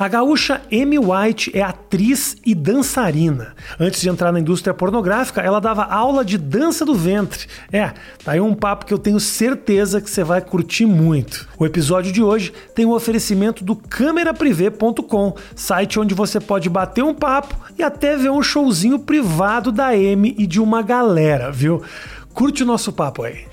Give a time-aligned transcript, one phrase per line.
[0.00, 3.54] A gaúcha Amy White é atriz e dançarina.
[3.78, 7.46] Antes de entrar na indústria pornográfica, ela dava aula de dança do ventre.
[7.70, 7.92] É,
[8.24, 11.46] tá aí um papo que eu tenho certeza que você vai curtir muito.
[11.58, 17.04] O episódio de hoje tem o um oferecimento do cameraprivé.com, site onde você pode bater
[17.04, 21.82] um papo e até ver um showzinho privado da Amy e de uma galera, viu?
[22.32, 23.44] Curte o nosso papo aí.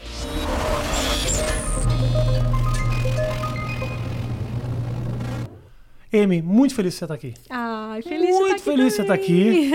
[6.24, 7.34] Amy, muito feliz que você está aqui.
[7.50, 9.72] Ai, feliz Muito de feliz que você está aqui.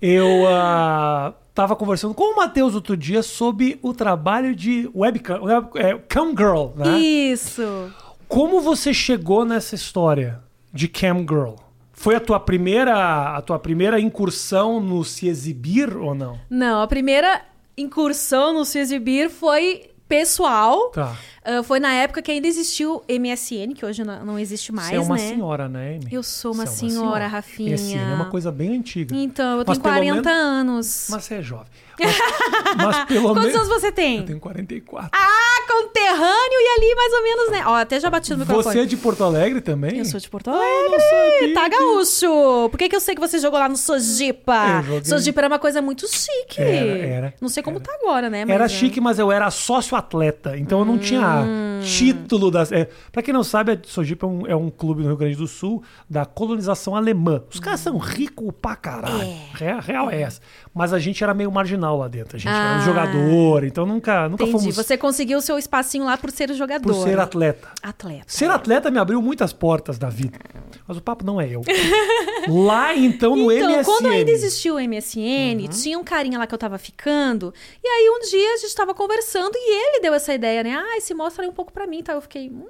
[0.00, 0.26] Eu
[1.50, 6.30] estava conversando com o Matheus outro dia sobre o trabalho de webcam, web, é, cam
[6.30, 6.98] girl, né?
[6.98, 7.92] Isso.
[8.28, 10.40] Como você chegou nessa história
[10.72, 11.54] de cam girl?
[11.92, 16.38] Foi a tua primeira, a tua primeira incursão no se exibir ou não?
[16.48, 17.42] Não, a primeira
[17.76, 20.90] incursão no se exibir foi pessoal.
[20.90, 21.14] Tá.
[21.58, 24.96] Uh, foi na época que ainda existiu MSN, que hoje não, não existe mais, Você
[24.96, 25.28] é uma né?
[25.28, 26.12] senhora, né, Amy?
[26.12, 27.72] Eu sou uma, é senhora, Rafinha.
[27.72, 29.16] MSN é uma coisa bem antiga.
[29.16, 30.26] Então, eu Mas tenho 40 menos...
[30.26, 31.06] anos.
[31.10, 31.66] Mas você é jovem.
[31.98, 32.16] Mas,
[32.76, 33.56] mas pelo Quantos menos...
[33.56, 34.18] anos você tem?
[34.18, 35.10] Eu tenho 44.
[35.12, 37.62] Ah, conterrâneo e ali mais ou menos, né?
[37.66, 38.74] Ó, até já bati no microfone.
[38.74, 39.98] Você é de Porto Alegre também?
[39.98, 41.00] Eu sou de Porto Ah, Alegre.
[41.00, 42.68] sabia tá gaúcho.
[42.70, 44.82] Por que, que eu sei que você jogou lá no Sojipa?
[44.82, 45.04] Joguei.
[45.04, 46.60] Sojipa era uma coisa muito chique.
[46.60, 47.84] Era, era, Não sei como era.
[47.84, 48.44] tá agora, né?
[48.44, 48.68] mas Era é.
[48.68, 51.80] chique, mas eu era sócio-atleta, então eu não tinha Hum.
[51.82, 52.70] título das.
[52.72, 55.36] É, pra quem não sabe, a Sojipa é um, é um clube no Rio Grande
[55.36, 57.42] do Sul da colonização alemã.
[57.52, 59.22] Os caras são ricos pra caralho.
[59.60, 59.78] É.
[59.80, 60.40] Real, é essa.
[60.74, 62.36] Mas a gente era meio marginal lá dentro.
[62.36, 62.78] A gente era Ah.
[62.80, 64.58] um jogador, então nunca, nunca Entendi.
[64.62, 66.92] fomos Você conseguiu o seu espacinho lá por ser jogador.
[66.92, 67.68] por ser atleta.
[67.82, 68.24] Atleta.
[68.26, 70.38] Ser atleta me abriu muitas portas da vida.
[70.86, 71.62] Mas o papo não é eu.
[72.48, 73.84] lá então no Então, MSN.
[73.84, 75.68] quando ainda existia o MSN, Uhum.
[75.68, 77.52] tinha um carinha lá que eu tava ficando,
[77.82, 80.74] e aí um dia a gente tava conversando e ele deu essa ideia, né?
[80.74, 82.14] Ah, se mostra um pouco pra mim, tá?
[82.14, 82.66] Eu fiquei, hum,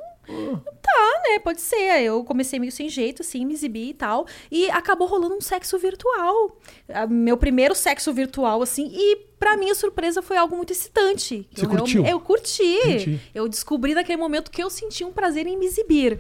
[0.83, 1.39] tá, né?
[1.39, 2.03] Pode ser.
[2.03, 5.79] Eu comecei meio sem jeito, assim, me exibir e tal, e acabou rolando um sexo
[5.79, 6.59] virtual.
[6.89, 11.49] Ah, Meu primeiro sexo virtual, assim, e pra minha surpresa foi algo muito excitante.
[11.55, 12.03] Você eu, curtiu?
[12.03, 12.63] Eu, eu curti.
[12.63, 13.21] Entendi.
[13.35, 16.19] Eu descobri naquele momento que eu senti um prazer em me exibir.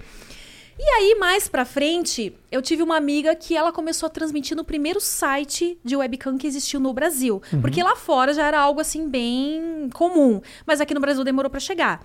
[0.82, 4.64] E aí, mais pra frente, eu tive uma amiga que ela começou a transmitir no
[4.64, 7.42] primeiro site de webcam que existiu no Brasil.
[7.60, 10.40] Porque lá fora já era algo assim bem comum.
[10.64, 12.02] Mas aqui no Brasil demorou pra chegar.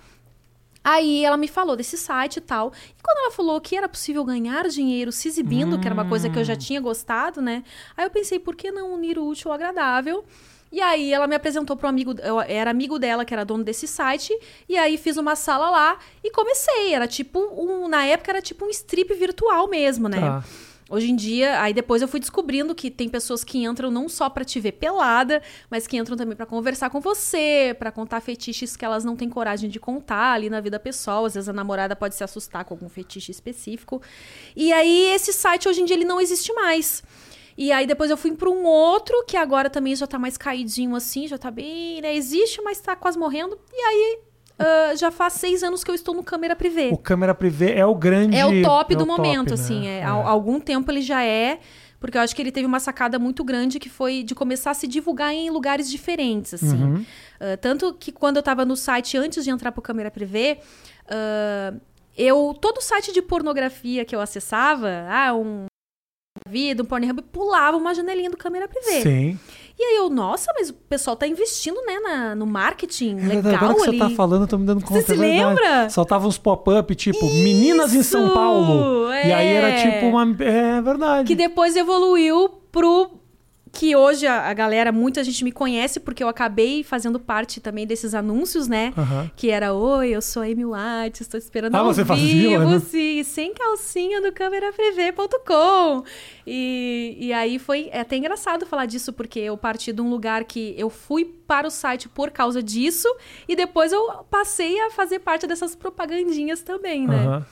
[0.86, 2.72] Aí ela me falou desse site e tal.
[2.96, 6.30] E quando ela falou que era possível ganhar dinheiro se exibindo, que era uma coisa
[6.30, 7.64] que eu já tinha gostado, né?
[7.96, 10.24] Aí eu pensei, por que não unir o útil ao agradável?
[10.70, 13.64] E aí ela me apresentou para um amigo, eu era amigo dela que era dono
[13.64, 14.32] desse site,
[14.68, 16.94] e aí fiz uma sala lá e comecei.
[16.94, 20.20] Era tipo um, na época era tipo um strip virtual mesmo, né?
[20.20, 20.44] Tá.
[20.88, 24.30] Hoje em dia, aí depois eu fui descobrindo que tem pessoas que entram não só
[24.30, 28.76] pra te ver pelada, mas que entram também pra conversar com você, pra contar fetiches
[28.76, 31.24] que elas não têm coragem de contar ali na vida pessoal.
[31.24, 34.00] Às vezes a namorada pode se assustar com algum fetiche específico.
[34.54, 37.02] E aí esse site hoje em dia ele não existe mais.
[37.58, 40.94] E aí depois eu fui pra um outro que agora também já tá mais caidinho
[40.94, 42.14] assim, já tá bem, né?
[42.14, 43.58] Existe, mas tá quase morrendo.
[43.72, 44.18] E aí
[44.58, 46.90] ah, já faz seis anos que eu estou no câmera privê.
[46.92, 48.36] O câmera privê é o grande.
[48.36, 49.54] É o top é do o momento, né?
[49.54, 49.86] assim.
[49.86, 51.60] É, Há algum tempo ele já é.
[51.98, 54.74] Porque eu acho que ele teve uma sacada muito grande que foi de começar a
[54.74, 56.82] se divulgar em lugares diferentes, assim.
[56.82, 57.06] Uhum.
[57.40, 60.58] Ah, tanto que quando eu tava no site, antes de entrar pro câmera privê,
[61.08, 61.74] ah,
[62.16, 62.56] eu.
[62.60, 65.66] Todo site de pornografia que eu acessava, ah, um
[66.48, 69.02] vida, um Pornhub, pulava uma janelinha do câmera privê.
[69.02, 69.38] Sim.
[69.78, 73.54] E aí eu, nossa, mas o pessoal tá investindo, né, na- no marketing É legal
[73.56, 73.98] Agora que ali.
[73.98, 75.02] você tá falando, eu tô me dando conta.
[75.02, 75.38] se é verdade.
[75.60, 75.90] lembra?
[75.90, 79.12] Soltava uns pop-up, tipo, meninas em São Isso, Paulo.
[79.12, 79.82] E aí era é.
[79.82, 80.22] tipo uma.
[80.42, 81.26] É verdade.
[81.28, 83.10] Que depois evoluiu pro
[83.78, 87.86] que hoje a, a galera, muita gente me conhece porque eu acabei fazendo parte também
[87.86, 88.92] desses anúncios, né?
[88.96, 89.30] Aham.
[89.36, 92.70] Que era, oi, eu sou a Amy White, estou esperando Ah, ao você fazia, vivo,
[92.70, 92.78] né?
[92.80, 96.04] sim, sem calcinha no cameraprivê.com.
[96.46, 100.44] E, e aí foi é até engraçado falar disso, porque eu parti de um lugar
[100.44, 103.08] que eu fui para o site por causa disso,
[103.48, 107.26] e depois eu passei a fazer parte dessas propagandinhas também, né?
[107.26, 107.46] Aham.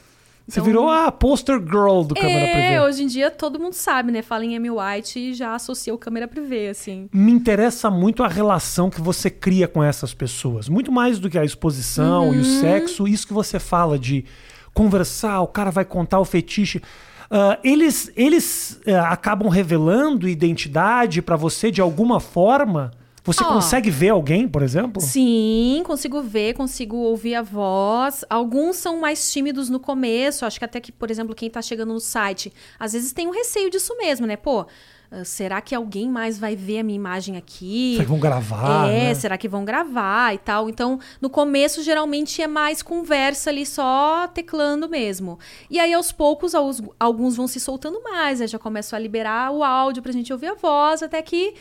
[0.46, 2.80] Você Então- virou a poster girl do câmera É, privê.
[2.80, 4.20] hoje em dia todo mundo sabe, né?
[4.20, 7.08] Fala em Amy White e já associa o câmera privê, assim.
[7.12, 10.68] Me interessa muito a relação que você cria com essas pessoas.
[10.68, 12.42] Muito mais do que a exposição e Uhum.
[12.42, 14.24] o sexo, isso que você fala de
[14.74, 16.82] conversar, o cara vai contar o fetiche.
[17.30, 22.90] Ah, eles eles ah, acabam revelando identidade pra você de alguma forma
[23.24, 23.54] Você Ó.
[23.54, 25.00] consegue ver alguém, por exemplo?
[25.00, 28.22] Sim, consigo ver, consigo ouvir a voz.
[28.28, 30.44] Alguns são mais tímidos no começo.
[30.44, 33.30] Acho que até que, por exemplo, quem tá chegando no site, às vezes tem um
[33.30, 34.36] receio disso mesmo, né?
[34.36, 34.66] Pô,
[35.14, 37.92] ah, será que alguém mais vai ver a minha imagem aqui?
[37.92, 38.88] Será que vão gravar?
[38.88, 39.14] É, né?
[39.14, 40.68] será que vão gravar e tal?
[40.68, 45.38] Então, no começo, geralmente é mais conversa ali, só teclando mesmo.
[45.70, 46.52] E aí, aos poucos,
[46.98, 50.48] alguns vão se soltando mais, aí já começam a liberar o áudio pra gente ouvir
[50.48, 51.54] a voz, até que.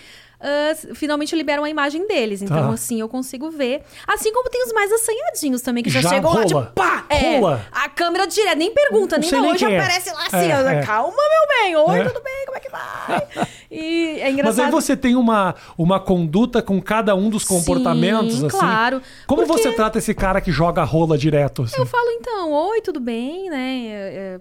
[0.43, 2.41] Ah, finalmente liberam a imagem deles.
[2.41, 2.73] Então, Tá.
[2.73, 3.81] assim, eu consigo ver.
[4.07, 6.45] Assim como tem os mais assanhadinhos também, que já, Já chegam lá, rola.
[6.45, 7.05] tipo, pá!
[7.09, 7.65] É, Rola.
[7.71, 9.79] a câmera direto, nem pergunta, nem não, quem é.
[9.79, 10.85] aparece lá assim, É, ó, é.
[10.85, 12.03] calma, meu bem, oi, É.
[12.09, 13.47] tudo bem, como é que vai?
[13.75, 14.55] E é engraçado.
[14.57, 18.57] Mas aí você tem uma, uma conduta com cada um dos comportamentos, Sim, assim.
[18.59, 19.01] claro.
[19.25, 21.77] Como Porque- você trata esse cara que joga rola direto, assim?
[21.79, 24.39] Eu falo então, oi, tudo bem, né?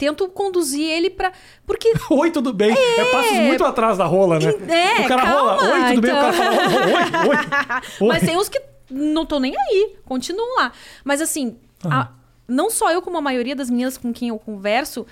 [0.00, 1.32] É, é, tento conduzir ele pra.
[1.66, 1.92] Porque.
[2.10, 2.72] Oi, tudo bem?
[2.72, 4.46] É, passos muito atrás da rola, né?
[4.68, 6.10] É, o cara calma, rola, oi, tudo bem?
[6.10, 6.44] O cara então.
[6.44, 7.36] fala, oi, oi,
[8.00, 8.08] oi.
[8.08, 8.60] Mas tem uns que
[8.90, 10.72] não tô nem aí, continuam lá.
[11.04, 12.08] Mas assim, a-
[12.46, 15.06] não só eu, como a maioria das meninas com quem eu converso.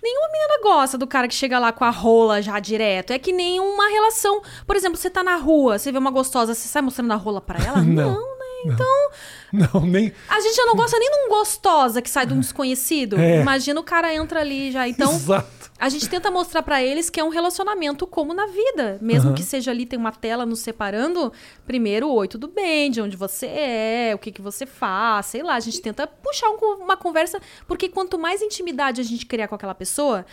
[0.00, 3.12] Nenhuma menina gosta do cara que chega lá com a rola já direto.
[3.12, 4.40] É que nem uma relação.
[4.64, 7.40] Por exemplo, você tá na rua, você vê uma gostosa, você sai mostrando a rola
[7.40, 7.78] pra ela?
[7.82, 8.14] Não.
[8.14, 8.37] Não?
[8.64, 9.10] Então,
[9.52, 10.12] Não, nem...
[10.28, 13.18] a gente já não gosta nem de um gostosa que sai de um desconhecido.
[13.18, 13.40] É.
[13.40, 14.86] Imagina o cara entra ali já.
[14.88, 15.70] Então, Exato.
[15.78, 18.98] a gente tenta mostrar pra eles que é um relacionamento como na vida.
[19.00, 19.34] Mesmo Aham.
[19.36, 21.32] que seja ali, tem uma tela nos separando.
[21.66, 22.90] Primeiro, oi, tudo bem?
[22.90, 24.12] De onde você é?
[24.14, 25.26] O que, que você faz?
[25.26, 27.40] Sei lá, a gente tenta puxar um- uma conversa.
[27.66, 30.26] Porque quanto mais intimidade a gente criar com aquela pessoa,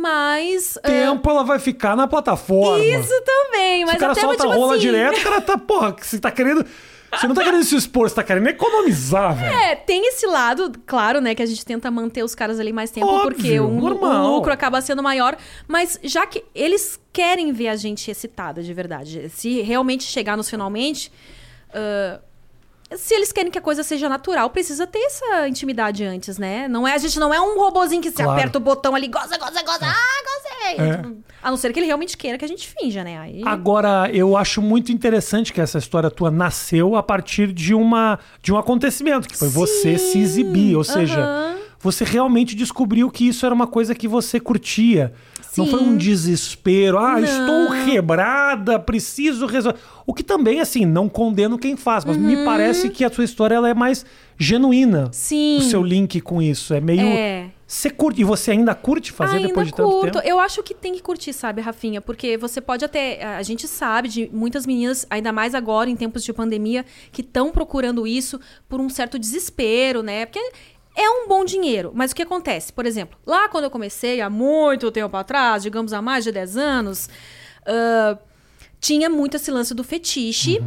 [0.00, 0.76] mais...
[0.78, 2.84] ah, Tempo ela vai ficar na plataforma.
[2.84, 5.58] isso também, Se mas o cara até solta tipo rola assim, direto, o cara tá,
[5.58, 6.64] porra, que você tá querendo...
[7.10, 9.54] Você não tá querendo se expor, você tá querendo economizar, velho.
[9.54, 12.90] É, tem esse lado, claro, né, que a gente tenta manter os caras ali mais
[12.90, 15.36] tempo, Óbvio, porque o, o lucro acaba sendo maior.
[15.66, 20.50] Mas já que eles querem ver a gente excitada de verdade, se realmente chegar nos
[20.50, 21.10] finalmente.
[21.72, 22.20] ah,
[22.94, 26.68] se eles querem que a coisa seja natural, precisa ter essa intimidade antes, né?
[26.68, 28.32] Não é, a gente não é um robozinho que se Claro.
[28.32, 30.86] aperta o botão ali, goza, goza, goza, ah, gozei.
[30.86, 30.96] É.
[30.98, 33.18] Tipo, A não ser que ele realmente queira que a gente finja, né?
[33.18, 33.42] Aí...
[33.44, 38.52] Agora, eu acho muito interessante que essa história tua nasceu a partir de, uma, de
[38.52, 40.76] um acontecimento, que foi você se exibir.
[40.76, 41.56] Ou seja.
[41.86, 45.12] Você realmente descobriu que isso era uma coisa que você curtia.
[45.56, 45.70] Não Sim.
[45.70, 46.98] foi um desespero.
[46.98, 47.24] Ah, Não.
[47.24, 49.78] estou quebrada, preciso resolver.
[50.04, 53.54] O que também, assim, não condeno quem faz, mas me parece que a sua história
[53.54, 54.04] ela é mais
[54.36, 55.04] genuína.
[55.04, 55.12] Uhum.
[55.12, 55.58] Sim.
[55.58, 56.74] O seu link com isso.
[56.74, 57.06] É meio.
[57.06, 57.50] É.
[57.66, 58.20] Você curte.
[58.20, 60.12] E você ainda curte fazer Ainda depois de tanto curto.
[60.12, 60.28] tempo?
[60.28, 62.00] Eu acho que tem que curtir, sabe, Rafinha?
[62.00, 63.24] Porque você pode até.
[63.24, 67.50] A gente sabe de muitas meninas, ainda mais agora em tempos de pandemia, que estão
[67.50, 68.38] procurando isso
[68.68, 70.26] por um certo desespero, né?
[70.26, 70.52] Porque
[70.96, 71.92] é um bom dinheiro.
[71.94, 72.72] Mas o que acontece?
[72.72, 76.56] Por exemplo, lá quando eu comecei, há muito tempo atrás, digamos há mais de 10
[76.56, 77.08] anos,
[77.66, 78.18] ah,
[78.80, 80.60] tinha muito esse lance do fetiche.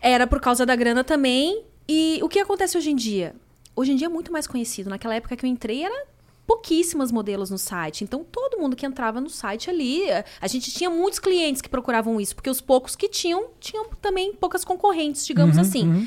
[0.00, 1.64] Era por causa da grana também.
[1.88, 3.34] E o que acontece hoje em dia?
[3.76, 4.88] Hoje em dia é muito mais conhecido.
[4.88, 6.06] Naquela época que eu entrei, era
[6.46, 8.04] pouquíssimas modelos no site.
[8.04, 10.02] Então, todo mundo que entrava no site ali,
[10.40, 14.34] a gente tinha muitos clientes que procuravam isso, porque os poucos que tinham, tinham também
[14.34, 16.06] poucas concorrentes, digamos assim.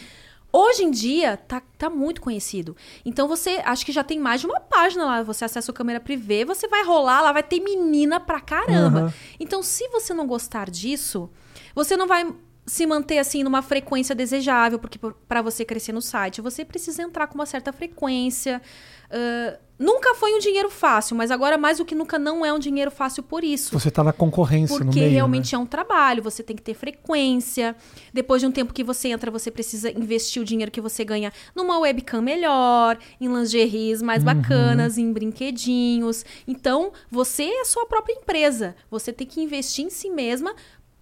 [0.58, 2.76] Hoje em dia, tá, tá muito conhecido.
[3.06, 5.22] Então, você, acho que já tem mais de uma página lá.
[5.22, 9.00] Você acessa o câmera privê, você vai rolar, lá vai ter menina pra caramba.
[9.02, 9.14] Aham.
[9.40, 11.30] Então, se você não gostar disso,
[11.76, 12.34] você não vai
[12.68, 17.28] se manter assim numa frequência desejável, porque para você crescer no site, você precisa entrar
[17.28, 18.62] com uma certa frequência.
[19.10, 22.60] Ah, nunca foi um dinheiro fácil, mas agora mais do que nunca não é um
[22.60, 23.72] dinheiro fácil por isso.
[23.80, 25.14] Você tá na concorrência no Porque meio.
[25.14, 25.56] realmente né?
[25.56, 27.74] é um trabalho, você tem que ter frequência.
[28.14, 31.32] Depois de um tempo que você entra, você precisa investir o dinheiro que você ganha
[31.56, 34.26] numa webcam melhor, em lingeries mais Uhum.
[34.34, 36.26] bacanas, em brinquedinhos.
[36.46, 38.76] Então, você é a sua própria empresa.
[38.92, 40.54] Você tem que investir em si mesma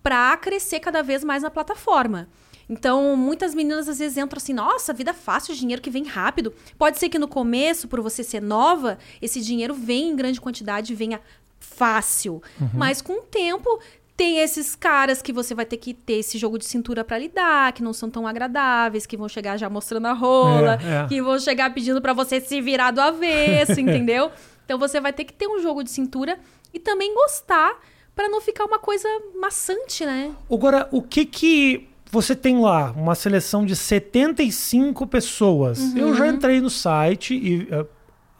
[0.05, 2.27] para crescer cada vez mais na plataforma.
[2.69, 6.53] Então, muitas meninas às vezes entram assim, nossa, vida fácil, dinheiro que vem rápido.
[6.77, 10.93] Pode ser que no começo, por você ser nova, esse dinheiro venha em grande quantidade
[10.93, 11.19] e venha
[11.59, 12.39] fácil.
[12.71, 13.79] Mas com o tempo,
[14.15, 17.73] tem esses caras que você vai ter que ter esse jogo de cintura pra lidar,
[17.73, 21.07] que não são tão agradáveis, que vão chegar já mostrando a rola, É, é.
[21.07, 24.31] que vão chegar pedindo pra você se virar do avesso, entendeu?
[24.65, 26.37] Então você vai ter que ter um jogo de cintura
[26.71, 27.73] e também gostar
[28.15, 29.07] pra não ficar uma coisa
[29.39, 30.31] maçante, né?
[30.51, 32.91] Agora, o que que você tem lá?
[32.95, 35.95] Uma seleção de 75 pessoas.
[35.95, 37.85] Eu já entrei no site e eh,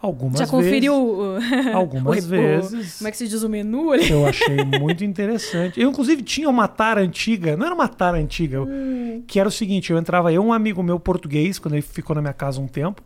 [0.01, 0.45] algumas Uhum.
[0.45, 0.51] já vezes.
[0.51, 1.37] conferiu o...
[1.75, 2.97] Algumas o- o- vezes.
[2.99, 4.09] Como é que se diz o menu ali?
[4.09, 5.79] Eu achei muito interessante.
[5.81, 9.23] Eu, inclusive, tinha uma tara antiga, não era uma tara antiga, Hum.
[9.27, 12.21] que era o seguinte: eu entrava, eu, um amigo meu português, quando ele ficou na
[12.21, 13.01] minha casa um tempo,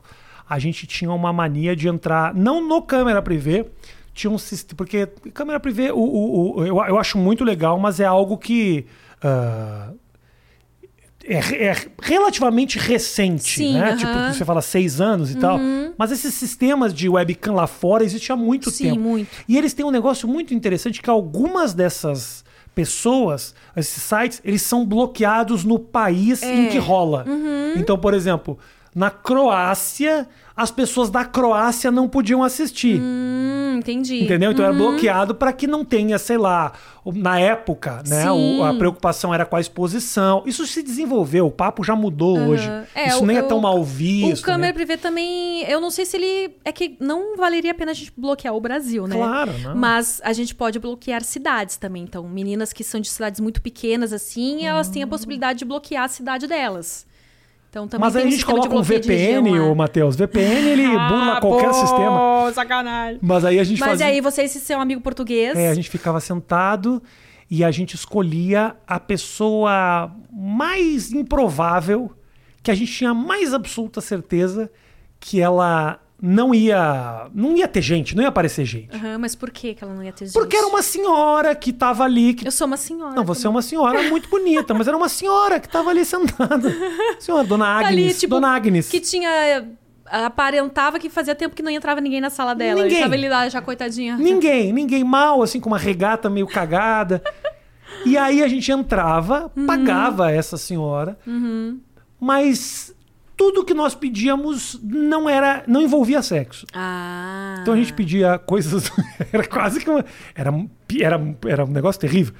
[0.47, 3.65] a gente tinha uma mania de entrar, não no câmera privê,
[4.19, 4.75] tinha um sistema.
[4.77, 8.85] Porque câmera privê, o, o, o- eu, eu acho muito legal, mas é algo que.
[9.23, 9.91] ah,
[11.23, 13.81] é, é relativamente recente, Sim, né?
[13.81, 13.91] aham.
[13.91, 13.97] Uhum.
[13.97, 15.59] Tipo, você fala seis anos e tal.
[15.97, 18.99] Mas esses sistemas de webcam lá fora existem há muito Sim, tempo.
[19.01, 19.29] muito.
[19.47, 24.85] E eles têm um negócio muito interessante que algumas dessas pessoas, esses sites, eles são
[24.85, 26.69] bloqueados no país em É.
[26.69, 27.25] que rola.
[27.27, 27.73] Uhum.
[27.75, 28.57] Então, por exemplo,
[28.99, 32.99] na Croácia, as pessoas da Croácia não podiam assistir.
[33.01, 34.23] Hum, entendi.
[34.25, 34.51] Entendeu?
[34.51, 36.73] Então era bloqueado para que não tenha, sei lá,
[37.05, 38.29] o- na época, né?
[38.29, 40.43] O- a preocupação era com a exposição.
[40.45, 42.69] Isso se desenvolveu, o papo já mudou hoje.
[42.93, 44.41] É, Isso o- nem é o- tão mal visto.
[44.41, 44.73] O câmera né?
[44.73, 46.55] privê também, eu não sei se ele.
[46.65, 49.15] É que não valeria a pena a gente bloquear o Brasil, né?
[49.15, 49.75] Claro, não.
[49.77, 52.03] Mas a gente pode bloquear cidades também.
[52.03, 56.03] Então, meninas que são de cidades muito pequenas, assim, elas têm a possibilidade de bloquear
[56.03, 57.07] a cidade delas.
[57.69, 59.75] Então, também Mas aí a um gente sistema de coloca um VPN, região ô lá.
[59.75, 60.15] Matheus.
[60.15, 62.51] VPN ele burla qualquer sistema.
[62.53, 63.19] sacanagem.
[63.21, 64.07] Mas aí a gente Mas fazia.
[64.07, 65.55] aí, você, esse seu amigo português.
[65.57, 67.01] É, a gente ficava sentado
[67.49, 72.11] e a gente escolhia a pessoa mais improvável,
[72.63, 74.71] que a gente tinha mais absoluta certeza
[75.19, 77.27] que ela não ia.
[77.33, 78.95] Não ia ter gente, não ia aparecer gente.
[78.95, 80.33] Aham, mas por que que ela não ia ter gente?
[80.33, 82.33] Porque era uma senhora que tava ali.
[82.33, 82.47] Que...
[82.47, 83.15] Eu sou uma senhora.
[83.15, 86.69] Não, você é uma senhora muito bonita, mas era uma senhora que tava ali sentada.
[87.19, 88.05] Senhora, dona Tá Agnes.
[88.05, 88.89] ali, tipo, dona Agnes.
[88.89, 89.67] Que tinha.
[90.05, 92.81] Aparentava que fazia tempo que não entrava ninguém na sala dela.
[92.83, 92.97] Ninguém.
[92.97, 94.17] E tava ali lá, já coitadinha.
[94.17, 97.21] Ninguém, ninguém mal, assim, com uma regata meio cagada.
[98.05, 99.65] E aí a gente entrava, Uhum.
[99.65, 101.19] pagava essa senhora,
[102.19, 102.93] mas
[103.39, 106.65] tudo que nós pedíamos não era, não envolvia sexo.
[106.73, 107.55] Ah.
[107.61, 108.91] Então a gente pedia coisas,
[109.31, 110.03] era quase que uma,
[110.35, 110.69] era, um-
[110.99, 112.33] era, era um negócio terrível.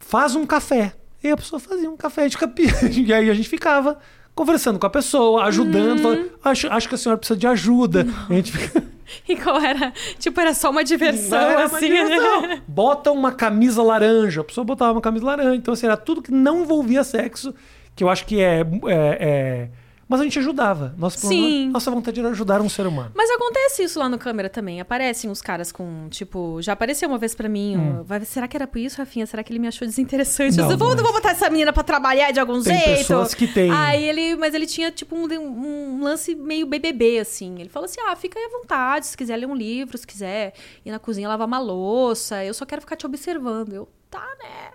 [0.00, 0.92] Faz um café.
[1.22, 2.66] E a pessoa fazia um café de capi.
[2.90, 3.96] E aí a gente ficava
[4.34, 8.04] conversando com a pessoa, ajudando, falando, acho, acho que a senhora precisa de ajuda.
[8.28, 8.82] A gente fica,
[9.28, 9.92] E qual era?
[10.18, 12.42] Tipo, era só uma diversão, era uma assim, diversão.
[12.42, 12.60] né?
[12.66, 14.40] Bota uma camisa laranja.
[14.40, 15.54] A pessoa botava uma camisa laranja.
[15.54, 17.54] Então, assim, era tudo que não envolvia sexo,
[17.96, 18.60] que eu acho que é.
[18.60, 19.68] é- é-
[20.08, 20.94] Mas a gente ajudava.
[20.96, 21.68] Nossa, Sim.
[21.70, 23.10] nossa vontade era ajudar um ser humano.
[23.12, 24.80] Mas acontece isso lá no câmera também.
[24.80, 27.76] Aparecem os caras com, tipo, já apareceu uma vez pra mim.
[27.76, 29.26] ó, vai- será que era por isso, Rafinha?
[29.26, 30.60] Será que ele me achou desinteressante?
[30.60, 30.62] Hum.
[30.62, 32.98] Não, eu vou, mas- vou botar essa menina pra trabalhar de algum Tem jeito.
[32.98, 33.68] pessoas que têm.
[33.72, 37.56] Aí ele, mas ele tinha, tipo, um, um lance meio BBB, assim.
[37.58, 40.52] Ele falou assim: ah, fica aí à vontade, se quiser ler um livro, se quiser
[40.84, 42.44] ir na cozinha lavar uma louça.
[42.44, 43.72] Eu só quero ficar te observando.
[43.72, 44.70] Eu, tá, né?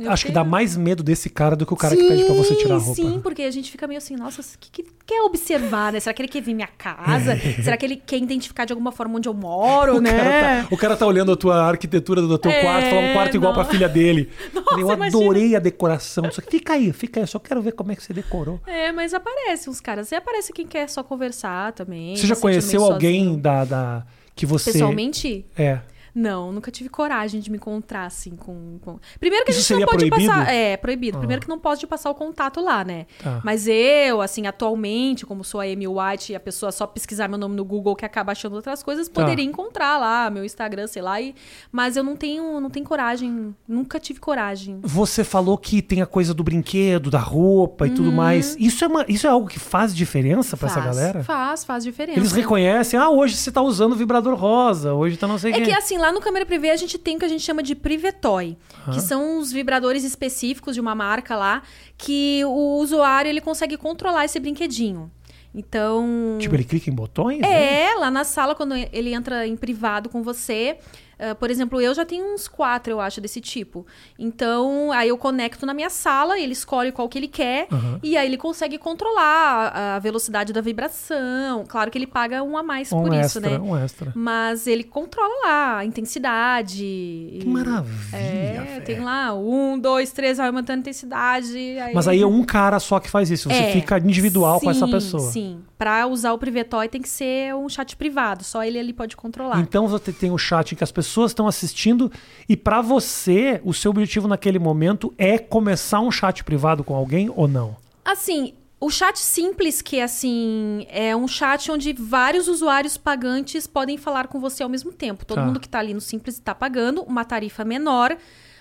[0.00, 2.34] E acho que dá mais medo desse cara do que o cara que pede pra
[2.34, 2.94] você tirar a roupa.
[3.00, 6.00] Sim, porque a gente fica meio assim, nossa, o que, que quer observar, né?
[6.00, 7.36] Será que ele quer ver minha casa?
[7.62, 10.10] Será que ele quer identificar de alguma forma onde eu moro, O, né?
[10.10, 10.30] cara
[10.62, 13.36] tá, o cara tá olhando a tua arquitetura do teu É, quarto, fala um quarto
[13.36, 13.62] igual não.
[13.62, 14.30] pra filha dele.
[14.54, 15.06] Nossa, eu imagina.
[15.06, 16.30] adorei a decoração.
[16.30, 17.24] Só que fica aí, fica aí.
[17.24, 18.60] Eu só quero ver como é que você decorou.
[18.66, 20.10] É, mas aparece uns caras.
[20.10, 22.16] E aparece quem quer só conversar também.
[22.16, 25.44] Você já conheceu alguém da, da que você Pessoalmente?
[25.56, 25.78] é?
[26.14, 28.78] Não, nunca tive coragem de me encontrar assim com.
[28.82, 30.30] com- Primeiro que a Isso gente não pode proibido?
[30.32, 30.52] passar.
[30.54, 31.16] É, proibido.
[31.16, 31.20] Ah.
[31.20, 33.06] Primeiro que não pode passar o contato lá, né?
[33.22, 33.40] Tá.
[33.42, 37.36] Mas eu, assim, atualmente, como sou a Amy White e a pessoa só pesquisar meu
[37.38, 39.20] nome no Google que acaba achando outras coisas, Tá.
[39.22, 41.20] poderia encontrar lá meu Instagram, sei lá.
[41.20, 41.34] E...
[41.72, 43.54] Mas eu não tenho, não tenho coragem.
[43.66, 44.78] Nunca tive coragem.
[44.82, 48.56] Você falou que tem a coisa do brinquedo, da roupa e tudo mais.
[48.58, 50.84] Isso é, uma, isso é algo que faz diferença pra essa Uhum.
[50.86, 51.24] Galera?
[51.24, 52.18] Faz, faz diferença.
[52.20, 55.58] Eles reconhecem, ah, hoje você tá usando vibrador rosa, hoje tá não sei o É
[55.58, 55.64] quê.
[55.66, 57.74] que assim, lá no câmera privê a gente tem o que a gente chama de
[57.74, 58.56] Privetoy,
[58.92, 61.62] que são os vibradores específicos de uma marca lá,
[61.96, 65.10] que o usuário ele consegue controlar esse brinquedinho.
[65.54, 66.36] Então.
[66.40, 67.40] Tipo, ele clica em botões?
[67.40, 67.84] né?
[67.84, 70.78] É, lá na sala, quando ele entra em privado com você.
[71.18, 73.86] Ah, por exemplo, eu já tenho uns quatro, eu acho, desse tipo.
[74.18, 78.00] Então, aí eu conecto na minha sala, ele escolhe qual que ele quer, Aham.
[78.02, 81.64] e aí ele consegue controlar a a velocidade da vibração.
[81.68, 83.58] Claro que ele paga um a mais Um por isso, extra, né?
[83.58, 84.12] um extra.
[84.14, 87.38] Mas ele controla lá a intensidade.
[87.40, 91.56] Que maravilha, É, tem lá um, dois, três, vai aumentando a intensidade.
[91.56, 91.94] Aí...
[91.94, 93.48] Mas aí é um cara só que faz isso.
[93.48, 95.30] Você É, fica individual com essa sim, pessoa.
[95.30, 99.16] Sim, pra usar o Privetoy tem que ser um chat privado, só ele ali pode
[99.16, 99.60] controlar.
[99.60, 102.10] Então você tem o chat em que as pessoas estão assistindo
[102.48, 107.30] e pra você, o seu objetivo naquele momento é começar um chat privado com alguém
[107.34, 107.76] ou não?
[108.04, 114.28] Assim, o chat simples, que assim, é um chat onde vários usuários pagantes podem falar
[114.28, 115.24] com você ao mesmo tempo.
[115.24, 115.44] Todo Tá.
[115.46, 118.16] mundo que tá ali no simples tá pagando uma tarifa menor,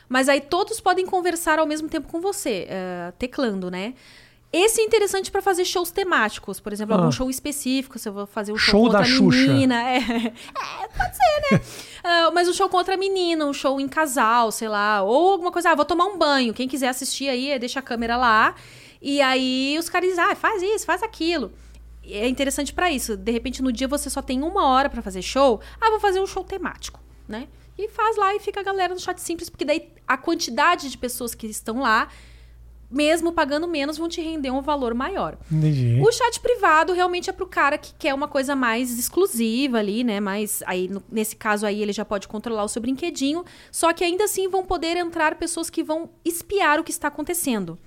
[0.08, 3.94] mas aí todos podem conversar ao mesmo tempo com você, eh, teclando, né?
[4.54, 7.00] Esse é interessante para fazer shows temáticos, por exemplo, Ah.
[7.00, 9.38] algum show específico, se eu vou fazer um show, Show com da outra Xuxa.
[9.48, 9.82] menina.
[9.90, 9.98] É.
[10.04, 11.62] É, pode ser, né?
[12.06, 15.02] Ah, mas um show com outra menina, um show em casal, sei lá.
[15.04, 16.54] Ou alguma coisa, ah, vou tomar um banho.
[16.54, 18.54] Quem quiser assistir aí, deixa a câmera lá.
[19.02, 21.52] E aí os caras dizem, ah, faz isso, faz aquilo.
[22.06, 23.16] É interessante pra isso.
[23.18, 25.62] De repente, no dia você só tem uma hora pra fazer show.
[25.82, 27.48] Ah, vou fazer um show temático, né?
[27.78, 30.98] E faz lá e fica a galera no chat simples, porque daí a quantidade de
[30.98, 32.10] pessoas que estão lá,
[32.94, 35.38] mesmo pagando menos, vão te render um valor maior.
[35.52, 36.00] Entendi.
[36.02, 40.20] O chat privado realmente é pro cara que quer uma coisa mais exclusiva ali, né?
[40.20, 43.44] Mas aí, no- nesse caso aí, ele já pode controlar o seu brinquedinho.
[43.72, 47.78] Só que ainda assim vão poder entrar pessoas que vão espiar o que está acontecendo.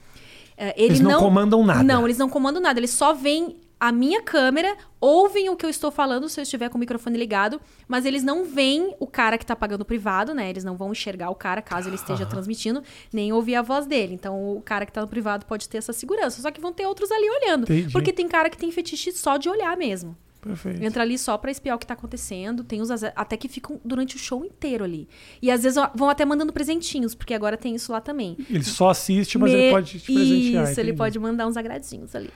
[0.57, 1.83] É, ele Eles não comandam nada.
[1.83, 2.81] Não, eles não comandam nada.
[2.81, 6.69] Eles só veem a minha câmera, ouvem o que eu estou falando se eu estiver
[6.71, 10.49] com o microfone ligado, mas eles não veem o cara que tá pagando privado, né?
[10.49, 14.15] Eles não vão enxergar o cara caso ele esteja transmitindo, nem ouvir a voz dele.
[14.15, 16.41] Então o cara que tá no privado pode ter essa segurança.
[16.41, 17.65] Só que vão ter outros ali olhando.
[17.65, 17.93] Entendi.
[17.93, 20.17] Porque tem cara que tem fetiche só de olhar mesmo.
[20.41, 20.83] Perfeito.
[20.83, 22.63] Entra ali só pra espiar o que tá acontecendo.
[22.63, 25.09] Tem uns até que ficam durante o show inteiro ali.
[25.43, 28.37] E às vezes vão até mandando presentinhos, porque agora tem isso lá também.
[28.49, 30.65] Ele só assiste, mas Me- ele pode te presentear.
[30.71, 30.97] Isso, ele entendi.
[30.99, 32.31] pode mandar uns agradinhos ali.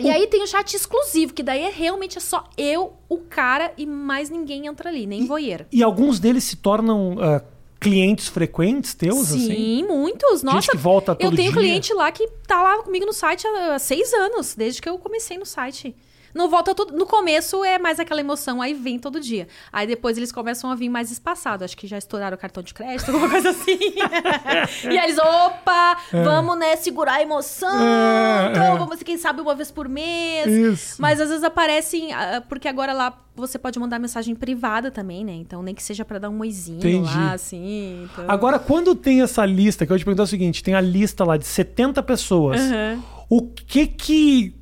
[0.00, 3.72] E aí tem o chat exclusivo, que daí é realmente é só eu, o cara
[3.76, 5.66] e mais ninguém entra ali, nem voyeur.
[5.72, 7.42] E alguns deles se tornam ah,
[7.80, 9.84] clientes frequentes teus, Sim, assim?
[9.84, 10.42] muitos.
[10.42, 11.60] Nossa, que volta eu todo tenho dia.
[11.60, 15.38] cliente lá que tá lá comigo no site há seis anos, desde que eu comecei
[15.38, 15.94] no site.
[16.34, 16.96] Não volta todo.
[16.96, 19.48] No começo é mais aquela emoção, aí vem todo dia.
[19.72, 21.64] Aí depois eles começam a vir mais espaçado.
[21.64, 23.78] Acho que já estouraram o cartão de crédito, alguma coisa assim.
[24.84, 27.68] e aí eles, opa, vamos, né, segurar a emoção.
[27.80, 28.78] É, então, é.
[28.78, 30.46] vamos, quem sabe, uma vez por mês.
[30.46, 31.00] Isso.
[31.02, 35.32] Mas às vezes aparecem, ah, porque agora lá você pode mandar mensagem privada também, né?
[35.32, 37.14] Então nem que seja pra dar um oizinho Entendi.
[37.14, 38.08] lá, assim.
[38.12, 40.80] então- Agora, quando tem essa lista, que eu vou te perguntar o seguinte: tem a
[40.80, 42.60] lista lá de 70 pessoas.
[42.60, 43.02] Aham.
[43.30, 44.54] O que que.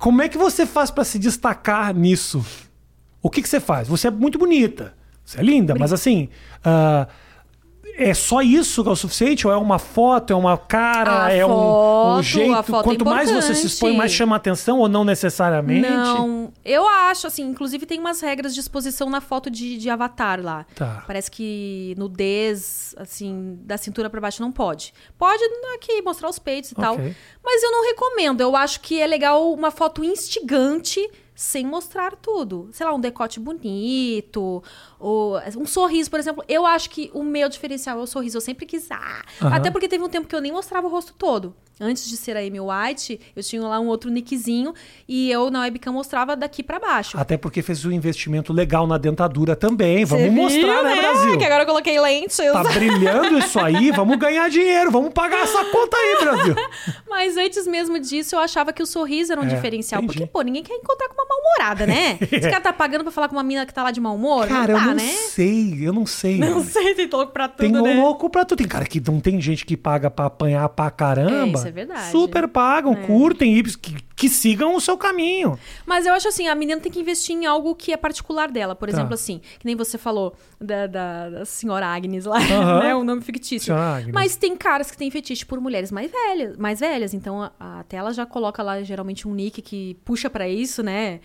[0.00, 2.42] Como é que você faz pra se destacar nisso?
[3.20, 3.86] O que que você faz?
[3.86, 4.94] Você é muito bonita.
[5.22, 6.30] Você é linda, mas assim.
[6.64, 7.06] ah,
[8.02, 9.46] é só isso que é o suficiente?
[9.46, 12.62] Ou é uma foto, é uma cara, A é um- um, foto, jeito?
[12.62, 15.88] foto é Quanto mais você se expõe, mais chama atenção ou não necessariamente?
[15.88, 20.40] Não, eu acho, assim, inclusive tem umas regras de exposição na foto de, de avatar
[20.42, 20.64] lá.
[20.74, 21.04] Tá.
[21.06, 24.92] Parece que nudez, assim, da cintura pra baixo não pode.
[25.18, 25.42] Pode
[25.74, 26.94] aqui mostrar os peitos e tal.
[26.94, 27.14] Ok.
[27.44, 28.40] Mas eu não recomendo.
[28.40, 31.00] Eu acho que é legal uma foto instigante
[31.40, 32.68] sem mostrar tudo.
[32.70, 34.62] Sei lá, um decote bonito,
[34.98, 36.44] ou um sorriso, por exemplo.
[36.46, 38.36] Eu acho que o meu diferencial é o sorriso.
[38.36, 38.90] Eu sempre quis.
[38.90, 39.54] Ah, Aham.
[39.56, 41.54] Até porque teve um tempo que eu nem mostrava o rosto todo.
[41.82, 44.74] Antes de ser a Amy White, eu tinha lá um outro nickzinho
[45.08, 47.16] e eu na webcam mostrava daqui pra baixo.
[47.18, 50.04] Até porque fez um investimento legal na dentadura também.
[50.04, 51.38] Vamos viu, mostrar, né, Brasil?
[51.38, 52.36] Que agora eu coloquei lentes.
[52.36, 56.54] Tá brilhando isso aí, vamos ganhar dinheiro, vamos pagar essa conta aí, Brasil.
[57.08, 60.02] Mas antes mesmo disso, eu achava que o sorriso era um É, diferencial.
[60.02, 60.18] entendi.
[60.18, 62.18] Porque, pô, ninguém quer encontrar com mal-humorada, né?
[62.30, 64.46] Esse cara tá pagando pra falar com uma mina que tá lá de mau humor?
[64.46, 65.12] Cara, não eu dá, não né?
[65.30, 66.38] sei, eu não sei.
[66.38, 67.94] Não sei, tem louco pra tudo, Tem né?
[67.94, 68.58] louco pra tudo.
[68.58, 71.58] Tem cara que não tem gente que paga pra apanhar pra caramba.
[71.58, 72.10] É, isso é verdade.
[72.10, 75.58] Super pagam, curtem e que, que sigam o seu caminho.
[75.86, 78.74] Mas eu acho assim, a menina tem que investir em algo que é particular dela.
[78.76, 78.94] Por Tá.
[78.96, 82.38] exemplo, assim, que nem você falou da, da, da senhora Agnes lá,
[82.82, 82.94] né?
[82.94, 83.74] Um nome fictício.
[84.12, 87.14] Mas tem caras que têm fetiche por mulheres mais velhas, mais velhas.
[87.14, 91.20] Então a, a tela já coloca lá geralmente um nick que puxa pra isso, né?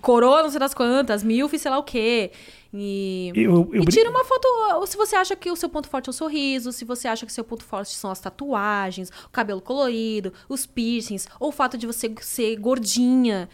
[0.00, 2.32] Coroa, não sei das quantas, milf, sei lá o quê.
[2.74, 4.46] E, Eu- eu e tira uma foto.
[4.76, 7.26] ou Se você acha que o seu ponto forte é o sorriso, se você acha
[7.26, 11.52] que o seu ponto forte são as tatuagens, o cabelo colorido, os piercings, ou o
[11.52, 13.48] fato de você ser gordinha.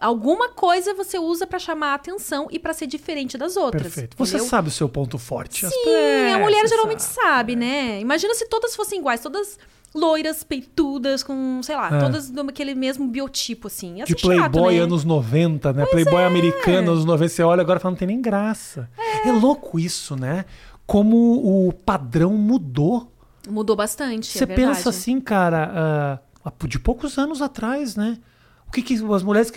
[0.00, 3.82] Alguma coisa você usa pra chamar a atenção e pra ser diferente das outras.
[3.84, 4.16] Perfeito.
[4.18, 4.50] Você entendeu?
[4.50, 5.64] sabe o seu ponto forte.
[5.68, 7.22] Sim, É, a mulher geralmente sabe.
[7.28, 8.00] sabe, né?
[8.00, 9.56] Imagina se todas fossem iguais, todas
[9.94, 12.00] loiras, peitudas, com, sei lá, É.
[12.00, 13.98] todas daquele mesmo biotipo, assim.
[13.98, 14.80] Ia De chato, Playboy né?
[14.80, 15.86] anos 90, né?
[15.86, 17.28] Playboy americano anos 90.
[17.28, 18.88] Você olha agora e fala, não tem nem graça.
[19.24, 19.30] É.
[19.32, 20.44] louco isso, né?
[20.86, 23.10] Como o padrão mudou.
[23.48, 28.18] Mudou bastante, Você é pensa assim, cara, ah, de poucos anos atrás, né?
[28.66, 29.52] O que, que as mulheres.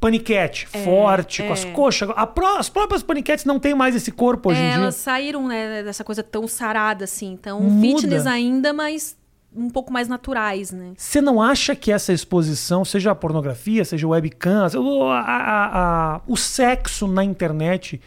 [0.00, 1.72] Paniquete, forte, com as é.
[1.72, 2.08] coxas.
[2.32, 4.74] Pró- as próprias paniquetes não têm mais esse corpo hoje É, em dia.
[4.82, 7.36] elas saíram, né, dessa coisa tão sarada, assim.
[7.36, 7.98] Tão Muda.
[7.98, 9.16] fitness ainda, mas
[9.54, 10.92] um pouco mais naturais, né?
[10.96, 16.14] Você não acha que essa exposição, seja a pornografia, seja o webcam, o, a- a-
[16.16, 18.00] a- o sexo na internet,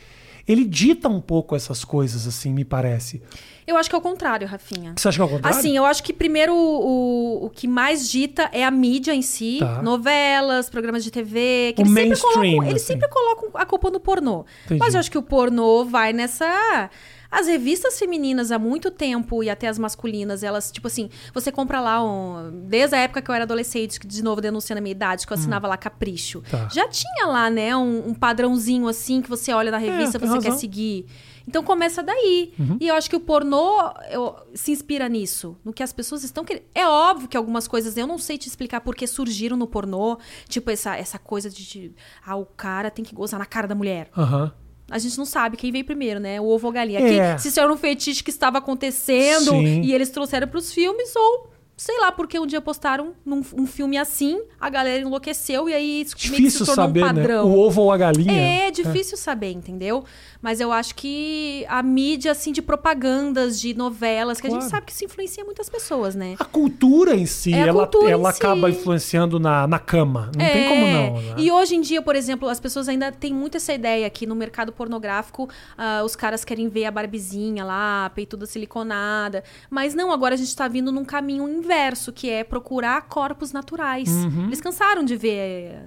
[0.48, 3.22] ele dita um pouco essas coisas, assim, me parece.
[3.66, 4.94] Eu acho que é o contrário, Rafinha.
[4.98, 5.58] Você acha que é o contrário?
[5.58, 9.58] Assim, eu acho que primeiro o, o que mais dita é a mídia em si,
[9.60, 9.82] Tá.
[9.82, 12.94] novelas, programas de TV, que O eles sempre mainstream, colocam, eles assim.
[12.94, 14.46] sempre colocam a culpa no pornô.
[14.66, 14.80] Entendi.
[14.80, 16.90] Mas eu acho que o pornô vai nessa
[17.32, 21.80] as revistas femininas há muito tempo e até as masculinas, elas, tipo assim, você compra
[21.80, 24.92] lá, um, desde a época que eu era adolescente, que de novo denunciando a minha
[24.92, 26.40] idade, que eu assinava lá Capricho.
[26.40, 26.44] Hum.
[26.52, 26.68] Tá.
[26.70, 30.36] Já tinha lá, né, um, um padrãozinho assim que você olha na revista, tem você
[30.36, 30.52] razão.
[30.52, 31.06] quer seguir.
[31.48, 32.54] Então começa daí.
[32.60, 32.78] Uhum.
[32.80, 36.46] E eu acho que o pornô eu- se inspira nisso, no que as pessoas estão
[36.46, 36.64] querendo.
[36.74, 40.18] É óbvio que algumas coisas eu não sei te explicar por que surgiram no pornô,
[40.48, 41.92] tipo essa, essa coisa de, de
[42.26, 44.10] ah, o cara tem que gozar na cara da mulher.
[44.16, 44.52] Aham.
[44.92, 46.40] A gente não sabe quem veio primeiro, né?
[46.42, 47.00] O ovo ou a galinha.
[47.00, 47.38] É.
[47.38, 49.82] Se isso era um fetiche que estava acontecendo Sim.
[49.82, 51.51] e eles trouxeram pros filmes, ou
[51.84, 56.02] sei lá, porque um dia postaram num, um filme assim, a galera enlouqueceu e aí
[56.02, 57.50] isso meio que Difícil se tornou saber, um padrão.
[57.50, 57.56] né?
[57.56, 58.32] O ovo ou a galinha.
[58.68, 60.04] É difícil saber, entendeu?
[60.44, 64.62] Mas eu acho que a mídia, assim, de propagandas, de novelas, que a Claro.
[64.62, 66.36] gente sabe que isso influencia muitas pessoas, né?
[66.38, 68.38] A cultura em si, É a ela, ela si.
[68.38, 70.32] acaba influenciando na, na cama.
[70.36, 71.14] Não tem como não.
[71.14, 71.34] né?
[71.38, 71.42] É.
[71.42, 74.36] E hoje em dia, por exemplo, as pessoas ainda têm muito essa ideia que no
[74.36, 79.44] mercado pornográfico ah, os caras querem ver a barbizinha lá, a peituda siliconada.
[79.70, 81.71] Mas não, agora a gente tá vindo num caminho inverso,
[82.12, 84.10] que é procurar corpos naturais.
[84.10, 84.46] Uhum.
[84.48, 85.80] Eles cansaram de ver.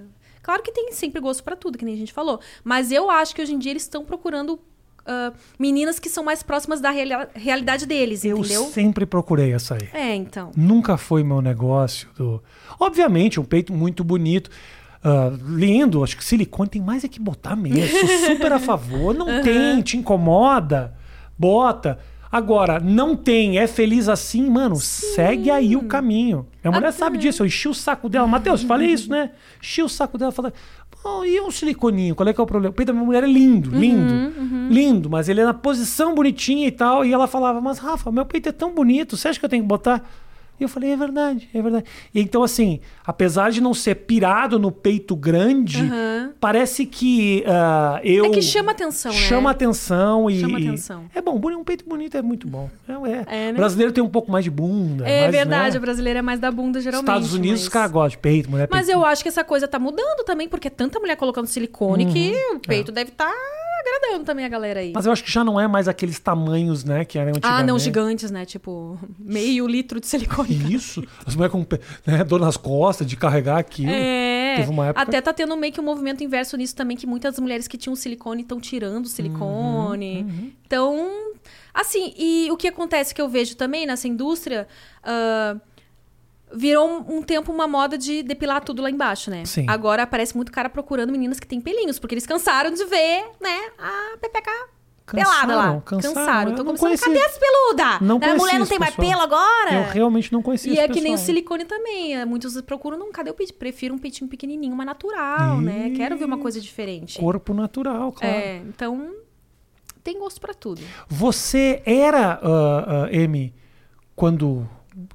[0.43, 2.39] Claro que tem sempre gosto pra tudo, que nem a gente falou.
[2.63, 4.59] Mas eu acho que hoje em dia eles estão procurando.
[5.07, 8.65] ah, meninas que são mais próximas da reali- realidade deles, Eu entendeu?
[8.67, 9.89] sempre procurei essa aí.
[9.93, 10.51] É, então.
[10.57, 12.09] Nunca foi meu negócio.
[12.17, 12.43] Do...
[12.81, 14.51] Obviamente, um peito muito bonito.
[15.03, 17.99] ah, lindo, acho que silicone tem mais é que botar mesmo.
[18.01, 19.15] Sou super a favor.
[19.15, 20.95] Não tem, te incomoda,
[21.39, 21.99] bota.
[22.35, 26.45] Agora, não tem, é feliz assim, mano, segue aí o caminho.
[26.65, 26.99] A mulher Até.
[26.99, 28.27] sabe disso, eu enchi o saco dela.
[28.27, 29.31] Matheus, falei isso, né?
[29.63, 30.51] Enchi o saco dela, falei,
[31.01, 32.73] "Pô, e um siliconinho, qual é que é o problema?
[32.73, 34.33] O peito da minha mulher é lindo, lindo,
[34.69, 37.05] lindo, mas ele é na posição bonitinha e tal.
[37.05, 39.63] E ela falava, mas Rafa, meu peito é tão bonito, você acha que eu tenho
[39.63, 40.03] que botar?
[40.59, 41.85] E eu falei, é verdade, é verdade.
[42.15, 46.33] E então, assim, apesar de não ser pirado no peito grande, Aham.
[46.39, 48.27] parece que ah, eu.
[48.27, 49.19] É que chama atenção, né?
[49.19, 50.41] Chama atenção e.
[50.41, 51.05] Chama atenção.
[51.15, 52.71] É bom, um peito bonito é muito bom.
[52.89, 53.25] É, é.
[53.27, 53.53] É, né?
[53.53, 55.09] O brasileiro tem um pouco mais de bunda.
[55.09, 55.79] É mais, verdade, né?
[55.79, 57.09] o brasileiro é mais da bunda, geralmente.
[57.09, 57.63] Estados Unidos, mas...
[57.63, 58.99] os caras gostam de peito, mulher Mas peito.
[58.99, 62.33] eu acho que essa coisa tá mudando também, porque é tanta mulher colocando silicone que
[62.55, 63.33] o peito deve estar
[63.85, 64.87] agradando também a galera aí.
[64.89, 64.93] Uhum.
[64.95, 67.63] Mas eu acho que já não é mais aqueles tamanhos, né, que eram antigamente.
[67.63, 68.45] ah, não, gigantes, né?
[68.45, 70.55] Tipo, meio litro de silicone.
[70.75, 71.05] Isso.
[71.27, 71.67] As mulheres com
[72.07, 73.91] né, dor nas costas de carregar aquilo.
[73.93, 77.07] É, Teve uma época- até tá tendo meio que um movimento inverso nisso também, que
[77.07, 80.23] muitas mulheres que tinham silicone estão tirando o silicone.
[80.23, 81.11] Uhum, Então,
[81.73, 84.67] assim, e o que acontece que eu vejo também nessa indústria,
[85.03, 85.57] ah,
[86.55, 89.45] virou um, um tempo uma moda de depilar tudo lá embaixo, né?
[89.45, 89.67] Sim.
[89.69, 93.59] Agora aparece muito cara procurando meninas que têm pelinhos, porque eles cansaram de ver, né,
[93.79, 94.51] a pepeca
[95.07, 95.81] pelada lá.
[95.85, 96.53] Cansaram, Cansaram.
[96.53, 97.13] Então não começaram, conhecia.
[97.13, 98.01] cadê as peludas?
[98.01, 99.11] Não a conhecia mulher não tem mais pessoal.
[99.11, 99.75] pelo agora?
[99.75, 101.27] Eu realmente não conhecia E é que nem o pessoal.
[101.27, 102.17] silicone também.
[102.17, 103.59] é, Muitos procuram, não, cadê o peitinho?
[103.59, 105.93] Prefiro um peitinho pequenininho, mais natural, né?
[105.95, 107.19] Quero ver uma coisa diferente.
[107.19, 108.35] Corpo natural, claro.
[108.35, 109.13] É, então
[110.03, 110.81] tem gosto pra tudo.
[111.09, 113.55] Você era, ah, ah, Amy,
[114.17, 114.67] quando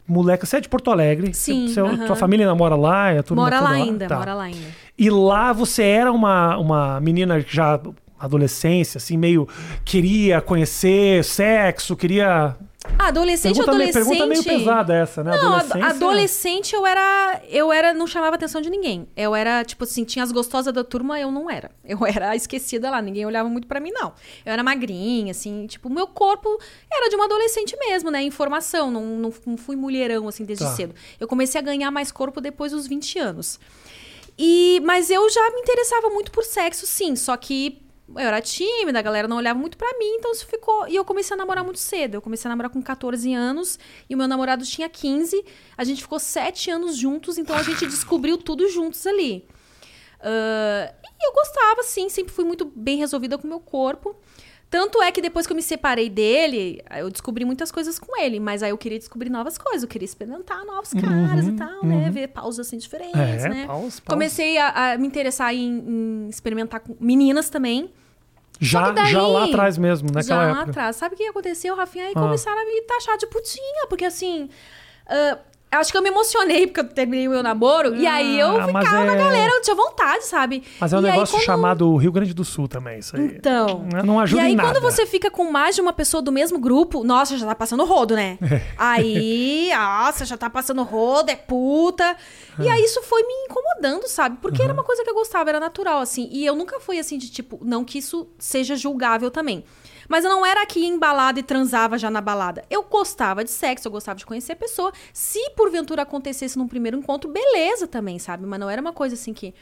[0.07, 1.33] moleca, você é de Porto Alegre.
[1.33, 2.05] Sim, Seu- aham.
[2.05, 4.17] Tua família namora lá, é turma Mora lá ainda, Tá.
[4.17, 4.67] mora lá ainda.
[4.97, 7.79] E lá você era uma, uma menina já
[8.19, 9.47] adolescência, assim, meio
[9.85, 12.55] queria conhecer sexo, queria.
[12.97, 14.17] Ah, adolescente Pergunta, meio, adolescente.
[14.17, 15.31] pergunta meio pesada essa, né?
[15.31, 17.41] Não, Adolescência- adolescente eu era.
[17.47, 17.93] Eu era.
[17.93, 19.07] Não chamava atenção de ninguém.
[19.15, 21.71] Eu era, tipo assim, tinha as gostosas da turma, eu não era.
[21.83, 24.13] Eu era esquecida lá, ninguém olhava muito pra mim, não.
[24.45, 26.47] Eu era magrinha, assim, tipo, meu corpo
[26.91, 28.21] era de uma adolescente mesmo, né?
[28.21, 30.71] Informação, não, não, não fui mulherão, assim, desde Tá.
[30.75, 30.93] cedo.
[31.19, 33.59] Eu comecei a ganhar mais corpo depois dos 20 anos.
[34.37, 37.15] E, mas eu já me interessava muito por sexo, sim.
[37.15, 37.81] Só que
[38.15, 40.87] eu era tímida, a galera não olhava muito pra mim, então isso ficou.
[40.87, 42.15] E eu comecei a namorar muito cedo.
[42.15, 43.77] Eu comecei a namorar com 14 anos
[44.09, 45.43] e o meu namorado tinha 15.
[45.77, 49.47] A gente ficou 7 anos juntos, então a gente descobriu tudo juntos ali.
[50.21, 54.15] Ah, e eu gostava, sim, sempre fui muito bem resolvida com o meu corpo.
[54.69, 58.39] Tanto é que depois que eu me separei dele, eu descobri muitas coisas com ele,
[58.39, 62.11] mas aí eu queria descobrir novas coisas, eu queria experimentar novos caras e tal, né?
[62.11, 63.65] Ver pausas assim diferentes, Uhum, É, né?
[63.67, 64.13] paus, paus.
[64.13, 67.91] Comecei a, a me interessar em, em experimentar com meninas também.
[68.59, 70.69] Já, daí- já lá atrás mesmo, naquela já lá época.
[70.71, 70.95] atrás.
[70.97, 72.05] Sabe o que aconteceu, Rafinha?
[72.05, 72.19] Aí Ah.
[72.19, 74.49] começaram a me taxar de putinha, porque assim.
[75.07, 75.39] ah,
[75.71, 77.95] acho que eu me emocionei porque eu terminei o meu namoro.
[77.95, 80.63] e aí eu Ah, ficava na é- galera, eu tinha vontade, sabe?
[80.79, 83.25] Mas é um E aí, negócio quando- chamado Rio Grande do Sul também, isso aí.
[83.25, 83.85] Então.
[83.93, 86.57] Não- Não ajuda e aí, quando você fica com mais de uma pessoa do mesmo
[86.59, 88.37] grupo, nossa, já tá passando rodo, né?
[88.51, 88.61] É.
[88.77, 92.15] Aí, nossa, já tá passando rodo, é puta.
[92.59, 92.71] E É.
[92.71, 94.37] aí isso foi me incomodando, sabe?
[94.41, 96.27] Porque era uma coisa que eu gostava, era natural, assim.
[96.31, 99.63] E eu nunca fui assim de tipo, não que isso seja julgável também.
[100.09, 102.65] Mas eu não era que ia em balada e transava já na balada.
[102.69, 104.91] Eu gostava de sexo, eu gostava de conhecer a pessoa.
[105.13, 108.45] Se porventura acontecesse num primeiro encontro, beleza também, sabe?
[108.45, 109.53] Mas não era uma coisa assim que.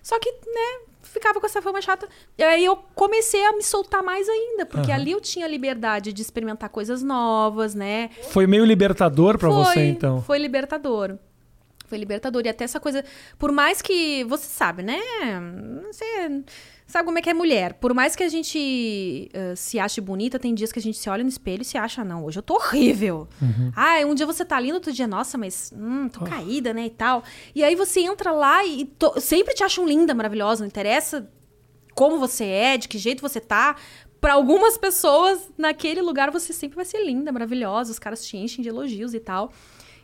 [0.00, 2.08] Só que, né, ficava com essa fama chata.
[2.38, 6.22] E aí eu comecei a me soltar mais ainda, porque ali eu tinha liberdade de
[6.22, 8.10] experimentar coisas novas, né?
[8.30, 10.22] Foi meio libertador pra foi, você, então.
[10.22, 11.18] Foi libertador.
[11.86, 12.42] Foi libertador.
[12.44, 13.04] E até essa coisa.
[13.36, 14.22] Por mais que.
[14.24, 15.00] Você sabe, né?
[15.90, 16.44] Você
[16.88, 17.74] sabe como é que é mulher.
[17.74, 21.08] Por mais que a gente eh, se ache bonita, tem dias que a gente se
[21.08, 23.28] olha no espelho e se acha, não, hoje eu tô horrível.
[23.40, 23.70] Uhum.
[23.76, 26.86] Ah, um dia você tá linda, outro dia, nossa, mas hum, tô caída, né?
[26.86, 27.22] E tal.
[27.54, 31.30] E aí você entra lá e to- sempre te acham linda, maravilhosa, não interessa
[31.94, 33.76] como você é, de que jeito você tá.
[34.20, 38.62] Pra algumas pessoas, naquele lugar você sempre vai ser linda, maravilhosa, os caras te enchem
[38.62, 39.52] de elogios e tal.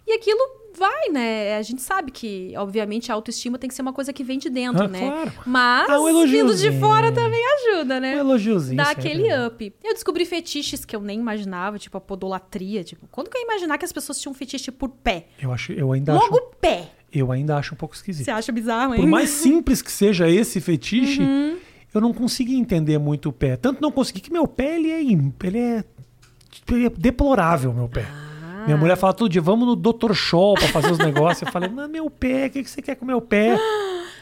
[0.07, 0.39] E aquilo
[0.79, 1.57] vai, né?
[1.57, 4.49] A gente sabe que, obviamente, a autoestima tem que ser uma coisa que vem de
[4.51, 5.01] dentro, Ah, né?
[5.01, 5.33] claro.
[5.47, 8.15] Mas Ah, um vindo de fora também ajuda, né?
[8.17, 8.77] Um elogiozinho.
[8.77, 9.75] Dá aquele up.
[9.83, 12.83] Eu descobri fetiches que eu nem imaginava, tipo a podolatria.
[12.85, 15.27] Tipo, quando que eu ia imaginar que as pessoas tinham fetiche por pé?
[15.41, 16.91] Eu, acho, eu, ainda Logo acho, pé.
[17.13, 18.25] eu ainda acho um pouco esquisito.
[18.25, 19.01] Você acha bizarro, hein?
[19.01, 21.57] Por mais simples que seja esse fetiche, Uhum.
[21.95, 23.57] eu não consegui entender muito o pé.
[23.57, 25.85] Tanto não consegui que meu pé ele é, ele é,
[26.71, 28.05] ele é deplorável, meu pé.
[28.09, 28.34] Ah.
[28.67, 30.13] Minha mulher fala todo dia, vamos no Dr.
[30.15, 31.43] Shaw pra fazer os negócios.
[31.43, 33.57] Eu falei, não, meu pé, o que que você quer com meu pé?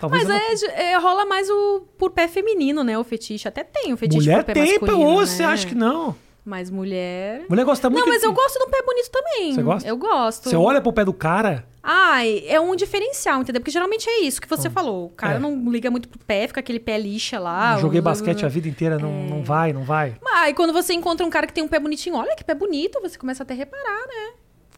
[0.00, 2.98] Talvez Mas não- é, de- é, rola mais o por pé feminino, né?
[2.98, 3.46] O fetiche.
[3.46, 5.26] Até tem o fetiche Mulher por pé tem, masculino, ou né?
[5.26, 6.14] você acha que não?
[6.44, 7.44] Mas mulher...
[7.48, 9.54] Mulher gosta muito Não, mas de- eu gosto do pé bonito também.
[9.54, 9.88] Você gosta?
[9.88, 10.48] Eu gosto.
[10.50, 13.60] Você olha pro pé do cara, Ai, é um diferencial, entendeu?
[13.60, 15.06] Porque geralmente é isso que você falou.
[15.06, 15.38] O cara É.
[15.38, 17.76] não liga muito pro pé, fica aquele pé lixa lá.
[17.78, 19.26] joguei ou- basquete a vida inteira, não, É.
[19.28, 20.14] não vai, não vai.
[20.48, 23.00] E quando você encontra um cara que tem um pé bonitinho, olha que pé bonito,
[23.00, 24.32] você começa até a reparar, né?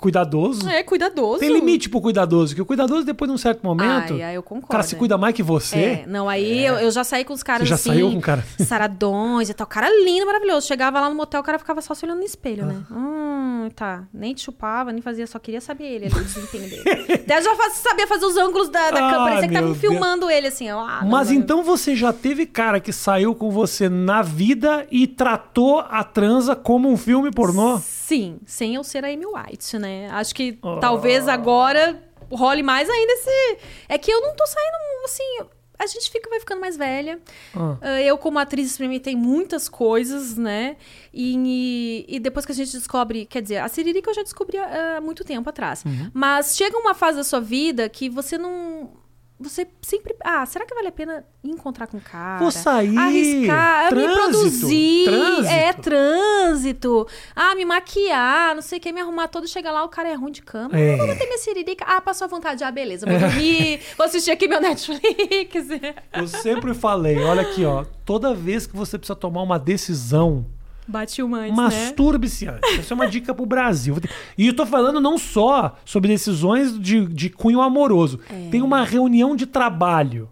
[0.05, 0.69] Cuidadoso.
[0.69, 1.41] É, cuidadoso.
[1.41, 4.43] Tem limite pro cuidadoso, que o cuidadoso, depois de um certo momento, Ai, ai, eu
[4.43, 4.67] concordo.
[4.67, 5.79] o cara se cuida mais que você.
[5.79, 8.19] É, não, aí eu, eu já saí com os caras Você já assim, saiu com
[8.19, 8.45] o cara?
[8.61, 9.67] saradões e tal.
[9.67, 10.67] Cara lindo, maravilhoso.
[10.67, 12.83] Chegava lá no motel, o cara ficava só se olhando no espelho, né?
[12.91, 12.95] Ah.
[12.95, 14.05] Hum, tá.
[14.13, 17.25] Nem te chupava, nem fazia, só queria saber ele ali.
[17.27, 19.25] Daí eu já sabia fazer os ângulos da, da Ah, câmera.
[19.25, 20.69] Parecia que estavam filmando ele assim.
[20.69, 21.37] Ah, não, Mas não.
[21.37, 26.55] então você já teve cara que saiu com você na vida e tratou a transa
[26.55, 27.79] como um filme pornô?
[27.79, 29.94] Sim, sem eu ser a Amy White, né?
[30.11, 30.79] Acho que Oh.
[30.81, 33.59] talvez agora role mais ainda esse.
[33.89, 35.39] É que eu não tô saindo assim.
[35.77, 37.19] A gente fica, vai ficando mais velha.
[37.55, 37.77] Ah.
[37.83, 40.77] Ah, Eu, como atriz, experimentei muitas coisas, né?
[41.13, 43.27] E, e depois que a gente descobre.
[43.27, 45.85] Quer dizer, a Siririca eu já descobri ah, há muito tempo atrás.
[45.85, 46.11] Uhum.
[46.15, 48.91] Mas chega uma fase da sua vida que você não.
[49.41, 50.15] Você sempre.
[50.23, 52.39] Ah, será que vale a pena encontrar com o cara?
[52.39, 55.05] Vou sair, Arriscar, me trânsito, produzir.
[55.07, 55.53] trânsito.
[55.53, 57.09] É, trânsito.
[57.35, 59.49] Ah, me maquiar, não sei o que, me arrumar todo.
[59.49, 60.79] Chega lá, o cara é ruim de cama.
[60.79, 60.97] É.
[60.97, 61.85] Vou bater minha siririca.
[61.85, 62.63] Ah, passou à vontade.
[62.63, 63.81] Ah, beleza, vou dormir.
[63.99, 65.69] vou assistir aqui meu Netflix.
[66.13, 70.47] Eu sempre falei, olha aqui, ó, toda vez que você precisa tomar uma decisão,
[70.87, 71.63] Bate o antes, né?
[71.63, 72.79] masturbe-se antes.
[72.79, 73.97] Essa é uma dica pro Brasil.
[74.37, 78.21] E eu tô falando não só sobre decisões de, de cunho amoroso.
[78.29, 78.49] É.
[78.51, 80.29] Tem uma reunião de trabalho,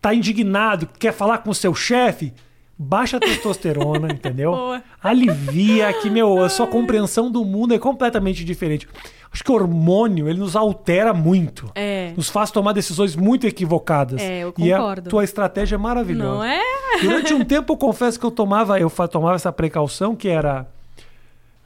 [0.00, 2.32] tá indignado, quer falar com o seu chefe,
[2.78, 4.50] baixa a testosterona, entendeu?
[4.52, 4.82] Boa.
[5.02, 8.88] Alivia que, meu, a sua compreensão do mundo é completamente diferente.
[9.32, 11.70] Acho que o hormônio, ele nos altera muito.
[11.74, 12.12] É.
[12.16, 14.20] Nos faz tomar decisões muito equivocadas.
[14.22, 15.10] É, eu E a concordo.
[15.10, 16.30] tua estratégia é maravilhosa.
[16.36, 16.60] Não é?
[17.02, 20.66] Durante um tempo eu confesso que eu tomava, eu tomava essa precaução que era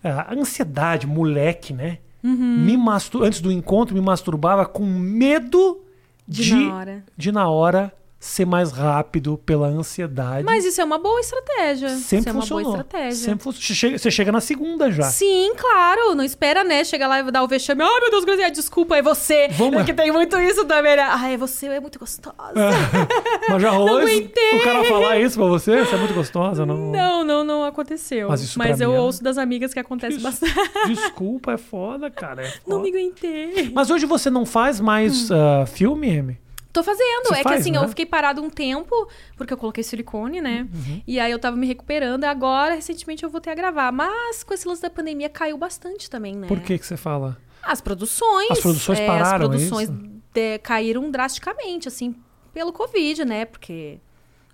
[0.02, 1.98] é, a ansiedade, moleque, né?
[2.24, 2.34] Uhum.
[2.58, 3.22] Me mastur...
[3.22, 5.80] Antes do encontro, me masturbava com medo
[6.26, 7.04] De de, na hora.
[7.16, 10.44] de na hora ser mais rápido pela ansiedade.
[10.44, 11.88] Mas isso é uma boa estratégia.
[11.88, 12.64] sempre isso é uma funcionou.
[12.64, 13.14] boa estratégia.
[13.16, 15.04] Sempre fun- Você chega, você chega na segunda já.
[15.04, 16.14] Sim, claro.
[16.14, 16.84] Não espera, né?
[16.84, 17.82] Chega lá e dar o vexame.
[17.82, 19.48] Ai, meu Deus, Graziela, desculpa, é você.
[19.52, 21.02] Vamos- Porque tem muito isso também, né?
[21.02, 22.36] Ai, você é muito gostosa.
[23.48, 24.16] Mas já rolou Não isso?
[24.18, 24.58] aguentei.
[24.58, 25.84] O cara falar isso pra você?
[25.84, 26.66] Você é muito gostosa?
[26.66, 26.76] Não.
[26.76, 28.28] Não, não, não aconteceu.
[28.28, 30.54] Mas isso Mas eu é- ouço das amigas que acontece Isso- bastante.
[30.88, 32.42] Desculpa, é foda, cara.
[32.42, 32.82] é Não foda.
[32.82, 33.70] me aguentei.
[33.74, 35.34] Mas hoje você não faz mais Hum.
[35.62, 36.38] ah, filme, Amy?
[36.72, 37.26] Tô fazendo.
[37.26, 37.78] Você é que faz, assim, né?
[37.78, 40.68] eu fiquei parado um tempo, porque eu coloquei silicone, né?
[40.72, 41.02] Uhum.
[41.06, 42.24] E aí eu tava me recuperando.
[42.24, 43.90] Agora, recentemente, eu voltei a gravar.
[43.90, 46.46] Mas com esse lance da pandemia caiu bastante também, né?
[46.46, 47.36] Por que que você fala?
[47.62, 48.50] As produções.
[48.52, 49.98] As produções é, pararam, é As produções isso?
[50.32, 52.14] de- caíram drasticamente, assim,
[52.54, 53.44] pelo Covid, né?
[53.44, 53.98] Porque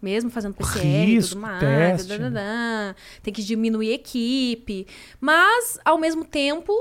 [0.00, 2.08] mesmo fazendo PCR Risco, tudo mais, teste.
[2.08, 4.86] dadadã, tem que diminuir a equipe.
[5.20, 6.72] Mas, ao mesmo tempo,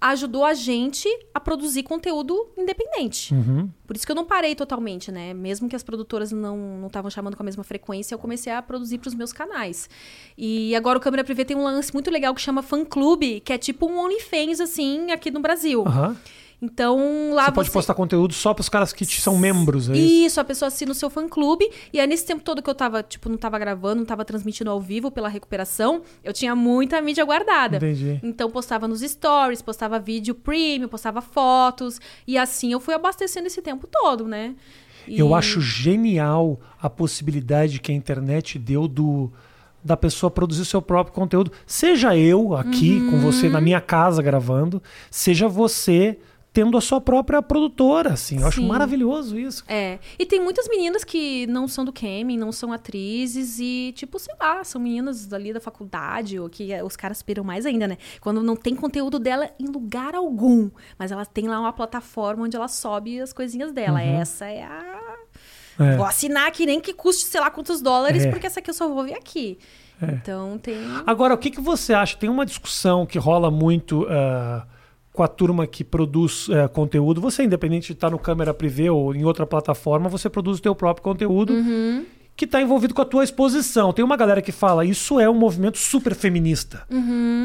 [0.00, 3.34] ajudou a gente a produzir conteúdo independente.
[3.34, 3.70] Uhum.
[3.86, 5.32] Por isso que eu não parei totalmente, né?
[5.32, 8.98] Mesmo que as produtoras não estavam chamando com a mesma frequência, eu comecei a produzir
[8.98, 9.88] para os meus canais.
[10.36, 13.52] E agora o Câmera Privê tem um lance muito legal que chama Fã Clube, que
[13.52, 15.84] é tipo um OnlyFans, assim, aqui no Brasil.
[15.86, 16.16] Aham.
[16.60, 20.26] Então, lá Você pode postar conteúdo só pros caras que te são membros, é isso?
[20.26, 21.70] Isso, a pessoa assina o seu fã-clube.
[21.92, 24.70] E aí, nesse tempo todo que eu tava, tipo, não tava gravando, não tava transmitindo
[24.70, 27.76] ao vivo pela recuperação, eu tinha muita mídia guardada.
[27.76, 28.18] Entendi.
[28.22, 32.00] Então, postava nos stories, postava vídeo premium, postava fotos.
[32.26, 34.54] E assim eu fui abastecendo esse tempo todo, né?
[35.06, 39.30] E- Eu acho genial a possibilidade que a internet deu do
[39.84, 41.52] da pessoa produzir seu próprio conteúdo.
[41.64, 43.52] Seja eu aqui com você Uhum.
[43.52, 46.18] na minha casa gravando, seja você
[46.56, 48.40] tendo a sua própria produtora, assim.
[48.40, 48.66] Eu acho Sim.
[48.66, 49.62] maravilhoso isso.
[49.68, 49.98] É.
[50.18, 54.34] E tem muitas meninas que não são do Kemin, não são atrizes e, tipo, sei
[54.40, 57.98] lá, são meninas ali da faculdade, ou que eh, os caras piram mais ainda, né?
[58.22, 62.56] Quando não tem conteúdo dela em lugar algum, mas ela tem lá uma plataforma onde
[62.56, 64.00] ela sobe as coisinhas dela.
[64.00, 64.20] Uhum.
[64.22, 65.14] Essa é a.
[65.78, 65.94] É.
[65.98, 68.30] Vou assinar aqui, nem que custe sei lá quantos dólares, É.
[68.30, 69.58] porque essa aqui eu só vou ver aqui.
[70.02, 70.78] Então tem.
[71.06, 72.16] Agora, o que, que você acha?
[72.16, 74.66] Tem uma discussão que rola muito ah,
[75.16, 77.20] com a turma que produz eh, conteúdo.
[77.22, 80.74] Você, independente de estar no câmera privê ou em outra plataforma, você produz o teu
[80.74, 81.54] próprio conteúdo.
[82.36, 83.94] Que está envolvido com a tua exposição.
[83.94, 86.82] Tem uma galera que fala, isso é um movimento super feminista.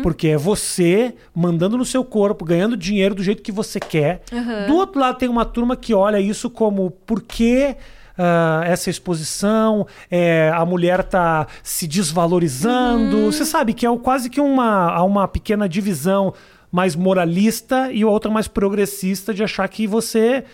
[0.03, 4.21] Porque é você mandando no seu corpo, ganhando dinheiro do jeito que você quer.
[4.67, 7.77] Do outro lado, tem uma turma que olha isso como por que
[8.17, 13.31] ah, essa exposição, é, a mulher tá se desvalorizando.
[13.31, 16.33] Você sabe que é quase que uma, uma pequena divisão
[16.71, 20.45] mais moralista e outra mais progressista de achar que você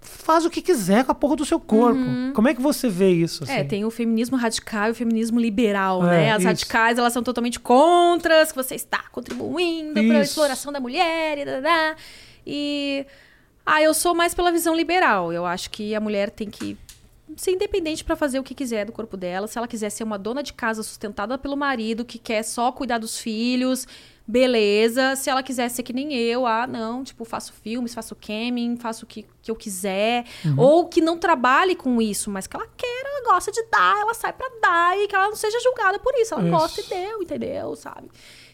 [0.00, 2.00] faz o que quiser com a porra do seu corpo.
[2.34, 3.44] Como é que você vê isso?
[3.44, 3.68] É, assim?
[3.68, 6.32] tem o feminismo radical e o feminismo liberal, É, né?
[6.32, 6.46] As isso.
[6.48, 11.44] radicais, elas são totalmente contra que você está contribuindo para a exploração da mulher e
[11.44, 11.96] dadá.
[12.46, 13.04] E
[13.66, 15.32] ah, eu sou mais pela visão liberal.
[15.32, 16.78] Eu acho que a mulher tem que
[17.36, 19.46] ser independente para fazer o que quiser do corpo dela.
[19.46, 22.98] Se ela quiser ser uma dona de casa sustentada pelo marido, que quer só cuidar
[22.98, 23.86] dos filhos,
[24.30, 25.16] beleza.
[25.16, 29.04] Se ela quiser ser que nem eu, ah, não, tipo, faço filmes, faço camming, faço
[29.04, 30.24] o que, que eu quiser.
[30.56, 34.14] Ou que não trabalhe com isso, mas que ela queira, ela gosta de dar, ela
[34.14, 36.32] sai pra dar e que ela não seja julgada por isso.
[36.34, 36.50] Ela Isso.
[36.50, 37.74] gosta e deu, entendeu?
[37.74, 38.08] Sabe?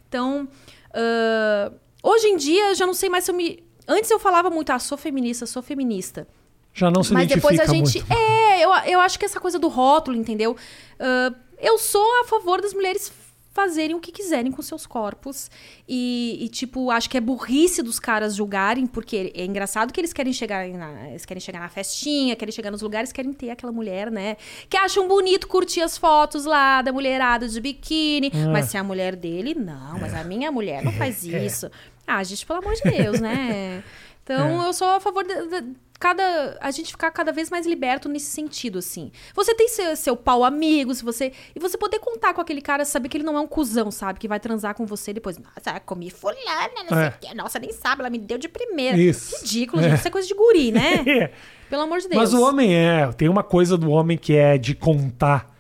[0.09, 0.49] Então,
[0.95, 3.63] ah, hoje em dia, eu já não sei mais se eu me.
[3.87, 6.27] Antes eu falava muito, ah, sou feminista, sou feminista.
[6.73, 7.99] Já não se Mas depois a gente.
[7.99, 8.13] muito.
[8.13, 10.57] É, eu, eu acho que essa coisa do rótulo, entendeu?
[10.99, 13.11] Ah, eu sou a favor das mulheres
[13.57, 15.51] fazerem o que quiserem com seus corpos.
[15.89, 20.13] E, e, tipo, acho que é burrice dos caras julgarem, porque é engraçado que eles
[20.13, 23.73] querem chegar na, eles querem chegar na festinha, querem chegar nos lugares, querem ter aquela
[23.73, 24.37] mulher, né?
[24.69, 28.31] Que acham bonito curtir as fotos lá da mulherada de biquíni.
[28.35, 28.51] Ah.
[28.53, 31.45] Mas se é a mulher dele, não, mas a minha mulher não faz É.
[31.45, 31.71] isso.
[32.07, 33.83] Ah, gente, pelo amor de Deus, né?
[34.35, 38.09] Então, eu sou a favor de, de- cada a gente ficar cada vez mais liberto
[38.09, 39.11] nesse sentido, assim.
[39.35, 42.85] Você tem seu, seu pau amigo, se você e você poder contar com aquele cara,
[42.85, 44.19] saber que ele não é um cuzão, sabe?
[44.19, 45.39] Que vai transar com você depois.
[45.39, 47.01] Nossa, comi fulana, não É.
[47.03, 47.35] sei o quê.
[47.35, 48.99] Nossa, nem sabe, ela me deu de primeira.
[48.99, 49.37] Isso.
[49.41, 49.95] Ridículo, gente.
[49.95, 51.05] Isso é coisa de guri, né?
[51.07, 51.31] É.
[51.71, 52.21] Pelo amor de Deus.
[52.21, 53.11] Mas o homem é.
[53.13, 55.56] Tem uma coisa do homem que é de contar.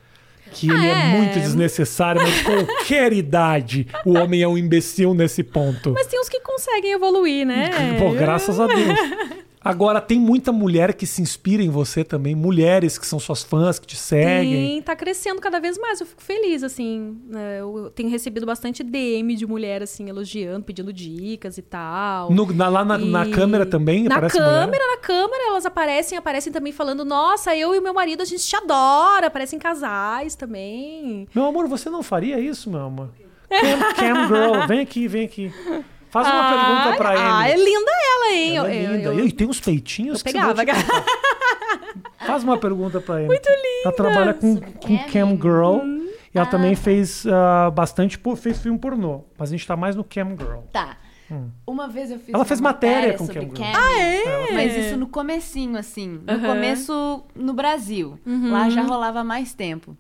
[0.56, 0.90] Que ele é.
[0.90, 1.04] É.
[1.18, 5.92] muito desnecessário, mas qualquer idade o homem é um imbecil nesse ponto.
[5.92, 7.70] Mas tem uns que conseguem evoluir, né?
[7.98, 8.98] Pô, graças a Deus.
[9.60, 12.36] Agora, tem muita mulher que se inspira em você também.
[12.36, 14.52] Mulheres que são suas fãs, que te seguem.
[14.68, 16.00] Tem, tá crescendo cada vez mais.
[16.00, 17.16] Eu fico feliz, assim.
[17.28, 17.58] né?
[17.60, 22.30] Eu tenho recebido bastante DM de mulher, assim, elogiando, pedindo dicas e tal.
[22.30, 24.78] No- na- lá na, na E- câmera também Na câmera, mulher?
[24.78, 28.44] na câmera, elas aparecem, aparecem também falando, nossa, eu e o meu marido, a gente
[28.44, 29.28] te adora.
[29.28, 31.28] Aparecem casais também.
[31.34, 33.10] Meu amor, você não faria isso, meu amor?
[33.48, 35.52] Cam, cam girl, vem aqui, vem aqui.
[36.10, 37.22] Faz uma pergunta pra ele.
[37.24, 38.56] Ah, é linda ela, hein?
[38.56, 39.08] Ela é Eu- linda.
[39.10, 40.54] eu- eu- E tem uns peitinhos eu que pegava.
[40.54, 40.66] você.
[42.26, 43.28] Faz uma pergunta pra ele.
[43.28, 43.82] Muito linda.
[43.84, 45.30] Ela trabalha com, com Cam?
[45.36, 45.76] girl.
[45.84, 46.08] Uhum.
[46.34, 46.82] E ela Ah, também tá.
[46.82, 49.22] fez ah, bastante, fez filme pornô.
[49.38, 50.60] Mas a gente tá mais no cam girl.
[50.72, 50.96] Tá.
[51.66, 53.72] Uma vez eu fiz Ela uma fez matéria com sobre Cam Girl.
[53.72, 53.78] Cam.
[53.78, 54.52] Ah, é?
[54.52, 56.20] Mas isso no comecinho, assim.
[56.24, 56.46] No Aham.
[56.54, 58.18] começo, no Brasil.
[58.24, 58.52] Uhum.
[58.52, 59.96] Lá já rolava mais tempo.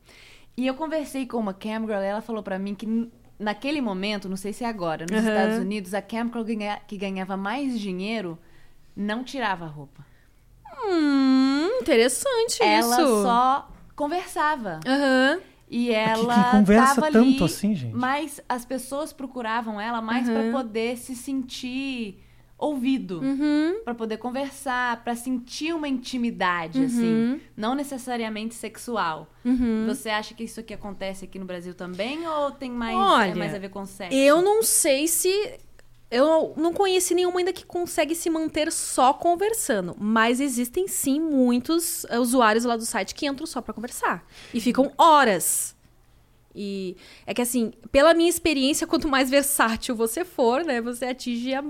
[0.56, 4.36] E eu conversei com uma camgirl e ela falou pra mim que naquele momento, não
[4.36, 5.28] sei se é agora, nos Aham.
[5.28, 8.38] Estados Unidos, a camgirl ganha- que ganhava mais dinheiro
[8.96, 10.04] não tirava a roupa.
[10.88, 13.22] Hum, interessante Ela isso.
[13.22, 14.80] só conversava.
[14.86, 15.40] Aham.
[15.68, 17.94] E que- ela que conversa tava tanto ali, assim, gente?
[17.94, 20.34] Mas as pessoas procuravam ela mais Uhum.
[20.34, 22.22] pra poder se sentir
[22.58, 23.80] ouvido, Uhum.
[23.84, 26.86] Pra poder conversar, pra sentir uma intimidade Uhum.
[26.86, 29.30] assim, não necessariamente sexual.
[29.44, 29.84] Uhum.
[29.86, 33.34] Você acha que isso aqui acontece aqui no Brasil também ou tem mais, Olha, é
[33.34, 34.16] mais a ver com sexo?
[34.16, 35.28] Eu não sei se.
[36.10, 39.96] Eu não conheci nenhuma ainda que consegue se manter só conversando.
[39.98, 44.24] Mas existem sim muitos eh, usuários lá do site que entram só pra conversar.
[44.54, 45.74] E ficam horas.
[46.54, 51.52] E é que assim, pela minha experiência, quanto mais versátil você for, né, você atinge
[51.54, 51.64] a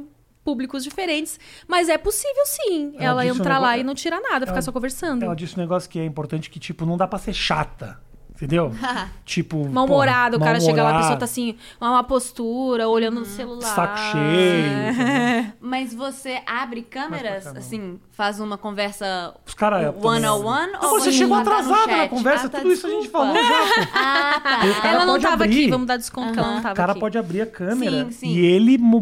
[0.45, 1.41] públicos diferentes.
[1.67, 4.41] Mas é possível sim Ela ela, disse um entrar lá negócio- e não tirar nada,
[4.47, 5.25] ficar Ela- só conversando.
[5.25, 7.99] Ela disse um negócio que é importante, que, tipo, não dá pra ser chata.
[8.37, 8.71] Entendeu?
[9.25, 9.67] tipo.
[9.69, 13.63] Mal-humorado, o cara chega lá, a pessoa tá assim, uma postura, olhando no celular.
[13.75, 14.67] Saco cheio.
[14.93, 15.53] entendeu?
[15.61, 17.61] Mas você abre câmeras, Mas pra cá, não.
[17.67, 19.95] assim, faz uma conversa Os caras.
[20.03, 23.41] one on one Não, você chegou atrasada na conversa, tudo isso a gente falou já.
[23.43, 23.91] pô.
[23.99, 24.81] Ah, tá.
[24.83, 25.61] Cara Ela não pode tava abrir.
[25.63, 27.01] aqui, vamos dar desconto que ela não tava O cara aqui.
[27.01, 28.29] pode abrir a câmera Sim, sim.
[28.29, 29.01] e ele mo-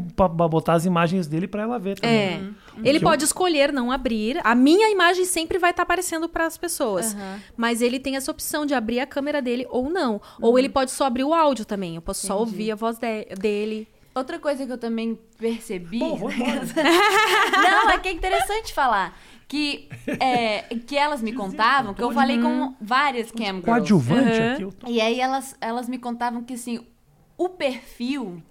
[0.48, 2.16] botar as imagens dele pra ela ver também.
[2.16, 2.40] É.
[2.82, 4.40] Ele Que eu- pode escolher não abrir.
[4.44, 7.14] A minha imagem sempre vai estar aparecendo para as pessoas.
[7.14, 7.40] Aham.
[7.56, 10.20] Mas ele tem essa opção de abrir a câmera dele ou não.
[10.40, 11.94] Ou ele pode só abrir o áudio também.
[11.96, 12.50] Eu posso só Entendi.
[12.50, 13.86] ouvir a voz de- dele.
[14.14, 15.98] Outra coisa que eu também percebi.
[15.98, 16.62] Bom, embora.
[17.84, 19.16] Não, é que é interessante falar.
[19.46, 19.88] que,
[20.20, 23.62] é, que elas me contavam, que eu falei com várias cam girls.
[23.62, 24.52] Coadjuvante Uhum.
[24.52, 24.62] aqui.
[24.62, 26.80] eu tô- E aí elas, elas me contavam que assim,
[27.36, 28.42] o perfil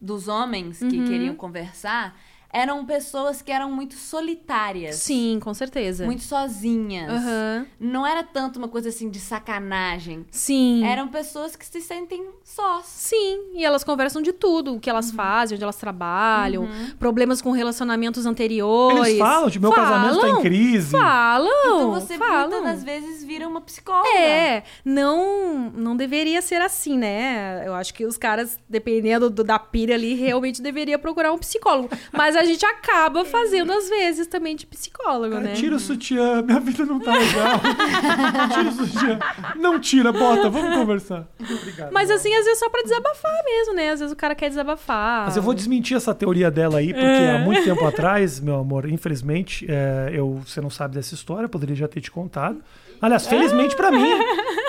[0.00, 1.04] dos homens que Uhum.
[1.06, 2.18] queriam conversar
[2.52, 4.96] eram pessoas que eram muito solitárias.
[4.96, 6.04] Sim, com certeza.
[6.04, 7.10] Muito sozinhas.
[7.10, 7.66] Aham.
[7.78, 10.24] Não era tanto uma coisa assim de sacanagem.
[10.30, 10.84] Sim.
[10.84, 12.84] Eram pessoas que se sentem sós.
[12.86, 14.96] Sim, e elas conversam de tudo, o que Uhum.
[14.96, 19.06] elas fazem, onde elas trabalham, problemas com relacionamentos anteriores.
[19.08, 20.90] Eles falam, tipo, meu casamento tá em Falam, crise.
[20.90, 22.50] Falam, Então você falam.
[22.50, 24.08] muitas das vezes vira uma psicóloga.
[24.18, 27.62] É, não, não deveria ser assim, né?
[27.66, 31.88] Eu acho que os caras, dependendo do- da pilha ali, realmente deveria procurar um psicólogo.
[32.12, 35.52] Mas a gente acaba fazendo, às vezes, também de psicólogo, Cara, né?
[35.54, 37.60] tira o sutiã, minha vida não tá legal.
[38.54, 39.18] tira o sutiã.
[39.56, 41.28] Não tira, bota, vamos conversar.
[41.38, 41.92] Obrigado.
[41.92, 43.90] Mas assim, às vezes só pra desabafar mesmo, né?
[43.90, 45.26] Às vezes o cara quer desabafar.
[45.26, 47.36] Mas eu vou desmentir essa teoria dela aí, porque É.
[47.36, 51.48] há muito tempo atrás, meu amor, infelizmente, é, eu, você não sabe dessa história, eu
[51.50, 52.60] poderia já ter te contado.
[53.02, 54.06] Aliás, felizmente pra mim,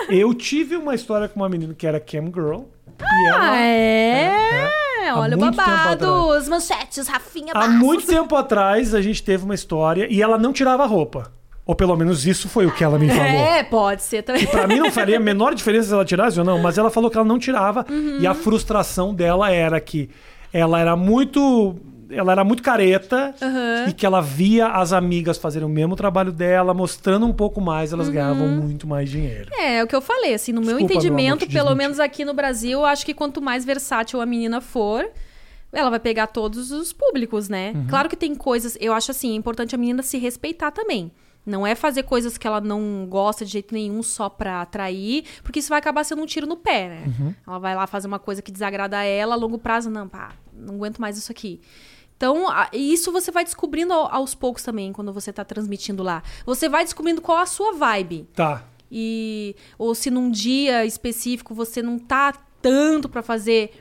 [0.08, 2.62] eu tive uma história com uma menina que era cam girl.
[3.00, 3.68] E ela, Ah, é?
[5.02, 5.14] É, é.
[5.14, 10.06] Olha o babado, os manchetes, Rafinha Há muito tempo atrás, a gente teve uma história
[10.10, 11.32] e ela não tirava a roupa.
[11.64, 13.24] Ou pelo menos isso foi o que ela me falou.
[13.24, 14.46] É, pode ser também.
[14.46, 17.08] Pra mim não faria a menor diferença se ela tirasse ou não, mas ela falou
[17.10, 18.18] que ela não tirava Uhum.
[18.20, 20.10] e a frustração dela era que
[20.52, 21.76] ela era muito
[22.12, 23.88] ela era muito careta Uhum.
[23.90, 27.92] e que ela via as amigas fazerem o mesmo trabalho dela, mostrando um pouco mais,
[27.92, 28.14] elas Uhum.
[28.14, 29.50] ganhavam muito mais dinheiro.
[29.54, 31.98] É, é o que eu falei, assim, no meu Desculpa, meu entendimento, te pelo menos
[32.00, 35.04] aqui no Brasil, eu acho que quanto mais versátil a menina for,
[35.72, 37.72] ela vai pegar todos os públicos, né?
[37.74, 37.86] Uhum.
[37.88, 41.10] Claro que tem coisas, eu acho assim, é importante a menina se respeitar também.
[41.44, 45.58] Não é fazer coisas que ela não gosta de jeito nenhum só pra atrair, porque
[45.58, 47.02] isso vai acabar sendo um tiro no pé, né?
[47.06, 47.34] Uhum.
[47.44, 50.32] Ela vai lá fazer uma coisa que desagrada a ela, a longo prazo, não, pá,
[50.52, 51.60] não aguento mais isso aqui.
[52.22, 56.22] Então, a- isso você vai descobrindo ao- aos poucos também, quando você tá transmitindo lá.
[56.46, 58.28] Você vai descobrindo qual a sua vibe.
[58.32, 58.62] Tá.
[58.88, 63.72] E ou se num dia específico você não tá tanto pra fazer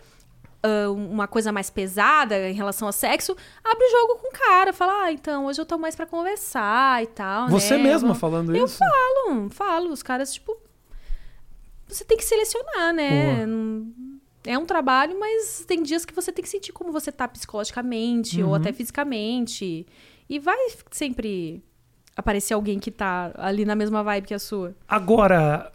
[0.64, 4.74] ah, uma coisa mais pesada em relação ao sexo, abre o jogo com o cara,
[4.74, 7.84] fala: "Ah, então, hoje eu tô mais pra conversar e tal, Você né?
[7.84, 8.78] mesma Vamos- falando Eu isso?
[8.80, 10.58] falo, falo, os caras tipo
[11.88, 13.46] você tem que selecionar, né?
[13.46, 13.88] Boa.
[14.46, 18.42] É um trabalho, mas tem dias que você tem que sentir como você tá psicologicamente
[18.42, 18.50] Uhum.
[18.50, 19.86] ou até fisicamente.
[20.30, 20.58] E vai
[20.90, 21.62] sempre
[22.16, 24.76] aparecer alguém que tá ali na mesma vibe que a sua.
[24.88, 25.72] Agora,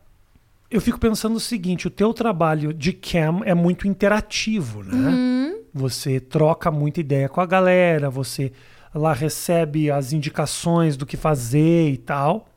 [0.70, 4.94] eu fico pensando o seguinte: o teu trabalho de cam é muito interativo, né?
[4.94, 5.60] Uhum.
[5.72, 8.50] Você troca muita ideia com a galera, você
[8.94, 12.48] lá recebe as indicações do que fazer e tal.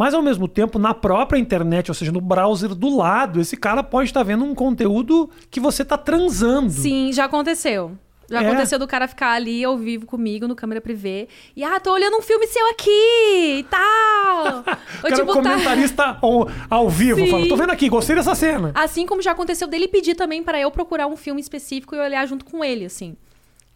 [0.00, 3.82] Mas ao mesmo tempo, na própria internet, ou seja, no browser do lado, esse cara
[3.82, 6.70] pode estar vendo um conteúdo que você está transando.
[6.70, 7.98] Sim, já aconteceu.
[8.30, 8.46] Já É?
[8.46, 11.28] aconteceu do cara ficar ali ao vivo comigo no câmera privê.
[11.54, 14.64] E, ah, tô olhando um filme seu aqui e tal.
[15.00, 18.72] O cara é um comentarista ao, ao vivo, fala, tô vendo aqui, gostei dessa cena.
[18.74, 22.26] Assim como já aconteceu dele pedir também para eu procurar um filme específico e olhar
[22.26, 23.16] junto com ele, assim.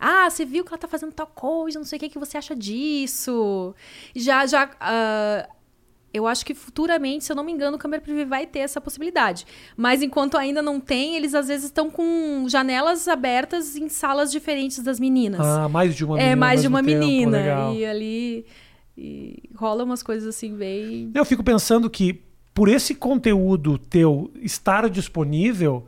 [0.00, 2.38] Ah, você viu que ela tá fazendo tal coisa, não sei o que, que você
[2.38, 3.74] acha disso.
[4.14, 4.70] Já, já.
[4.80, 5.46] ah,
[6.14, 8.80] eu acho que futuramente, se eu não me engano, o câmera privê vai ter essa
[8.80, 9.44] possibilidade.
[9.76, 14.78] Mas enquanto ainda não tem, eles às vezes estão com janelas abertas em salas diferentes
[14.78, 15.40] das meninas.
[15.40, 16.32] Ah, mais de uma menina.
[16.32, 17.36] é, mais de uma tempo, menina.
[17.36, 17.74] legal.
[17.74, 18.46] E ali.
[18.96, 21.10] E rola umas coisas assim, bem.
[21.12, 22.22] Eu fico pensando que
[22.54, 25.84] por esse conteúdo teu estar disponível,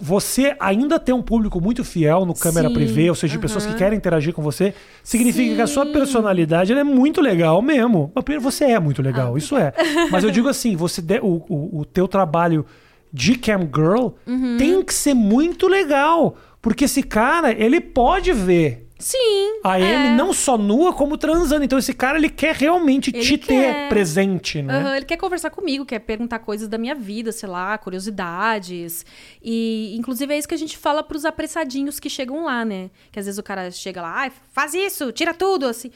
[0.00, 3.66] você ainda tem um público muito fiel no câmera Sim, privê, ou seja, de pessoas
[3.66, 5.92] que querem interagir com você, significa que a sua Sim.
[5.92, 8.10] personalidade é muito legal mesmo.
[8.24, 9.72] Primeiro, você é muito Ah, legal, isso é.
[10.10, 12.64] Mas eu digo assim, você de- o, o, o teu trabalho
[13.12, 14.56] de cam girl Uhum.
[14.58, 19.60] tem que ser muito legal, porque esse cara ele pode ver Sim.
[19.64, 19.96] a é.
[19.96, 21.64] Amy não só nua como transando.
[21.64, 23.88] Então esse cara ele quer realmente Ele te ter quer.
[23.88, 24.78] presente, né?
[24.78, 29.04] Aham, ele quer conversar comigo, quer perguntar coisas da minha vida, sei lá, curiosidades.
[29.42, 32.90] E, inclusive, é isso que a gente fala pros apressadinhos que chegam lá, né?
[33.10, 35.90] Que às vezes o cara chega lá, ai, faz isso, tira tudo, assim.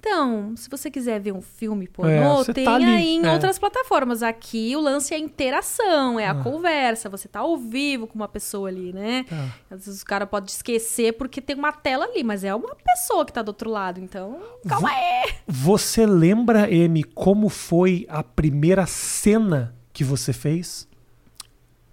[0.00, 3.32] Então, se você quiser ver um filme pornô, É, tem tá ali, aí em é.
[3.32, 4.22] outras plataformas.
[4.22, 7.10] Aqui o lance é a interação, é a conversa.
[7.10, 9.26] Você tá ao vivo com uma pessoa ali, né?
[9.28, 9.48] Tá.
[9.70, 13.26] Às vezes o cara pode esquecer porque tem uma tela ali, mas é uma pessoa
[13.26, 14.00] que tá do outro lado.
[14.00, 15.34] Então, calma aí.
[15.46, 20.88] Você lembra, Amy, como foi a primeira cena que você fez?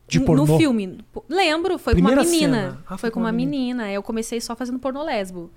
[0.08, 0.46] De pornô?
[0.46, 1.00] No filme.
[1.28, 2.84] Lembro, foi Primeira com uma menina.
[2.88, 3.92] Ah, foi com uma menina.
[3.92, 5.52] Eu comecei só fazendo pornô lesbo.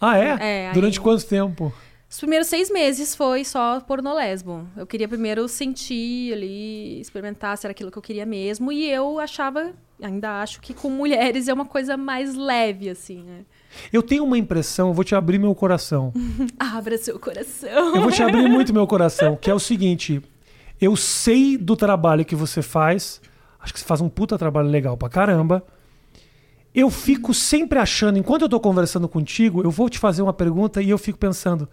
[0.00, 0.36] Ah, é?
[0.40, 1.72] É, aí- Durante quanto tempo?
[2.08, 4.66] Os primeiros seis meses foi só porno lesbo.
[4.76, 8.70] Eu queria primeiro sentir ali, experimentar se era aquilo que eu queria mesmo.
[8.70, 13.40] E eu achava, ainda acho que com mulheres é uma coisa mais leve, assim, né?
[13.92, 16.12] Eu tenho uma impressão, eu vou te abrir meu coração.
[16.58, 17.96] Abra seu coração.
[17.96, 20.22] Eu vou te abrir muito meu coração, que é o seguinte:
[20.80, 23.20] eu sei do trabalho que você faz,
[23.58, 25.62] acho que você faz um puta trabalho legal pra caramba.
[26.72, 30.80] Eu fico sempre achando, enquanto eu tô conversando contigo, eu vou te fazer uma pergunta
[30.80, 31.68] e eu fico pensando: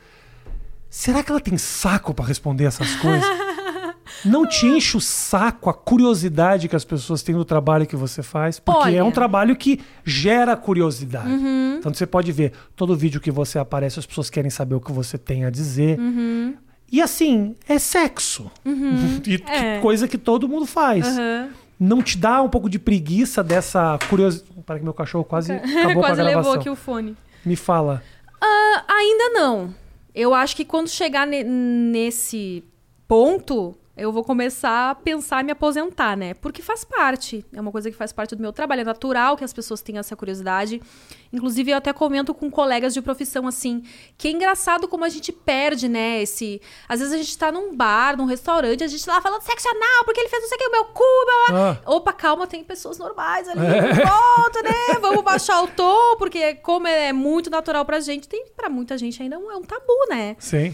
[0.95, 3.25] será que ela tem saco pra responder essas coisas?
[4.23, 8.21] Não te enche o saco a curiosidade que as pessoas têm do trabalho que você
[8.21, 8.59] faz?
[8.59, 9.05] Porque é Olha.
[9.05, 11.27] um trabalho que gera curiosidade.
[11.29, 11.77] Uhum.
[11.79, 14.91] Então você pode ver, todo vídeo que você aparece, as pessoas querem saber o que
[14.91, 15.99] você tem a dizer.
[15.99, 16.53] Uhum.
[16.91, 18.49] E assim, é sexo.
[19.25, 19.79] E que É.
[19.79, 21.05] coisa que todo mundo faz.
[21.79, 24.51] Não te dá um pouco de preguiça dessa curiosidade.
[24.65, 26.37] Para que meu cachorro quase acabou com a Quase gravação.
[26.37, 27.17] levou aqui o fone.
[27.43, 28.01] Me fala.
[28.41, 29.73] Ah, ainda não.
[30.13, 32.63] Eu acho que quando chegar ne- nesse
[33.07, 36.33] ponto, eu vou começar a pensar em me aposentar, né?
[36.35, 37.45] Porque faz parte.
[37.53, 38.81] É uma coisa que faz parte do meu trabalho.
[38.81, 40.81] É natural que as pessoas tenham essa curiosidade.
[41.31, 43.83] Inclusive, eu até comento com colegas de profissão assim,
[44.17, 46.21] que é engraçado como a gente perde, né?
[46.23, 46.61] Esse.
[46.89, 49.67] Às vezes a gente tá num bar, num restaurante, a gente tá lá falando sexo
[49.69, 51.03] anal, porque ele fez não sei o que, o meu cu,
[51.49, 51.57] meu.
[51.57, 51.77] Ah.
[51.85, 53.59] Opa, calma, tem pessoas normais ali.
[53.61, 54.99] Volta, né?
[55.01, 59.21] Vamos baixar o tom, porque como é muito natural pra gente, tem pra muita gente
[59.21, 60.35] ainda um- é um tabu, né?
[60.39, 60.73] Sim.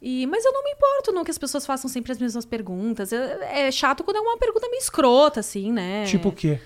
[0.00, 3.12] E, mas eu não me importo não que as pessoas façam sempre as mesmas perguntas.
[3.12, 6.04] É, é chato quando é uma pergunta meio escrota, assim, né?
[6.04, 6.60] Tipo o quê?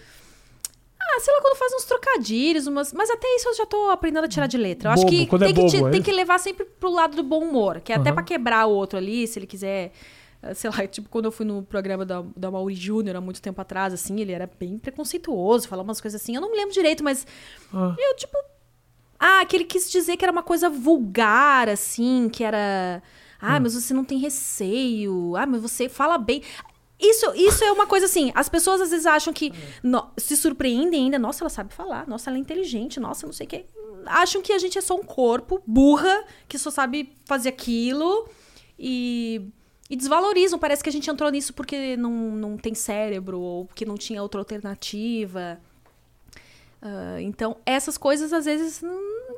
[1.01, 2.93] Ah, sei lá, quando faz uns trocadilhos, umas...
[2.93, 4.89] mas até isso eu já tô aprendendo a tirar de letra.
[4.89, 6.91] Eu acho Bobo, que quando é tem, que te- é tem que levar sempre pro
[6.91, 8.14] lado do bom humor, que é até Aham.
[8.16, 9.93] pra quebrar o outro ali, se ele quiser.
[10.43, 13.41] ah, Sei lá, tipo, quando eu fui no programa da, da Mauri Júnior há muito
[13.43, 16.35] tempo atrás, assim, ele era bem preconceituoso, falava umas coisas assim.
[16.35, 17.26] Eu não me lembro direito, mas
[17.72, 17.95] Ah.
[17.99, 18.37] eu, tipo.
[19.18, 23.03] Ah, que ele quis dizer que era uma coisa vulgar, assim, que era.
[23.43, 25.34] Ah, mas você não tem receio.
[25.36, 26.43] Ah, mas você fala bem.
[26.99, 28.30] Isso, isso é uma coisa assim.
[28.34, 31.18] As pessoas às vezes acham que no- se surpreendem ainda.
[31.18, 32.07] Nossa, ela sabe falar.
[32.07, 33.01] Nossa, ela é inteligente.
[33.01, 33.64] Nossa, não sei o quê.
[34.07, 38.28] Acham que a gente é só um corpo burra que só sabe fazer aquilo
[38.78, 39.43] e,
[39.90, 40.59] e desvalorizam.
[40.61, 44.22] Parece que a gente entrou nisso porque não, não tem cérebro ou porque não tinha
[44.22, 45.61] outra alternativa.
[46.80, 49.34] Ah, então, essas coisas às vezes hum,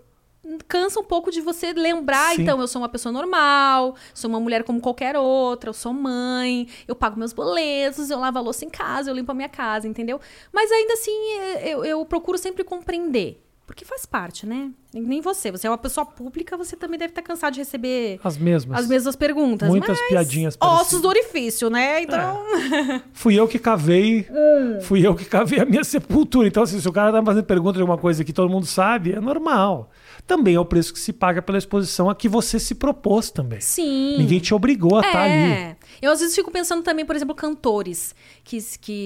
[0.69, 2.35] cansa um pouco de você lembrar.
[2.35, 2.43] Sim.
[2.43, 6.69] Então, eu sou uma pessoa normal, sou uma mulher como qualquer outra, eu sou mãe,
[6.87, 9.89] eu pago meus boletos, eu lavo a louça em casa, eu limpo a minha casa,
[9.89, 10.21] entendeu?
[10.53, 13.41] Mas ainda assim, eh, eu, eu procuro sempre compreender.
[13.67, 14.71] Porque faz parte, né?
[14.93, 15.51] Nem você.
[15.51, 18.79] Você é uma pessoa pública, você também deve estar cansado de receber As mesmas.
[18.79, 19.67] as mesmas perguntas.
[19.69, 21.01] Muitas mas piadinhas Ossos parecidas.
[21.01, 22.03] do orifício, né?
[22.03, 22.45] Então.
[23.15, 24.29] Fui eu que cavei.
[24.31, 24.81] Hum.
[24.83, 26.47] Fui eu que cavei a minha sepultura.
[26.47, 29.13] Então, assim, se o cara tá fazendo pergunta de alguma coisa que todo mundo sabe,
[29.13, 29.91] é normal.
[30.27, 33.61] Também é o preço que se paga pela exposição a que você se propôs também.
[33.61, 34.16] Sim.
[34.16, 35.33] Ninguém te obrigou a estar ali.
[35.53, 35.77] É.
[36.01, 38.57] Eu às vezes fico pensando também, por exemplo, cantores que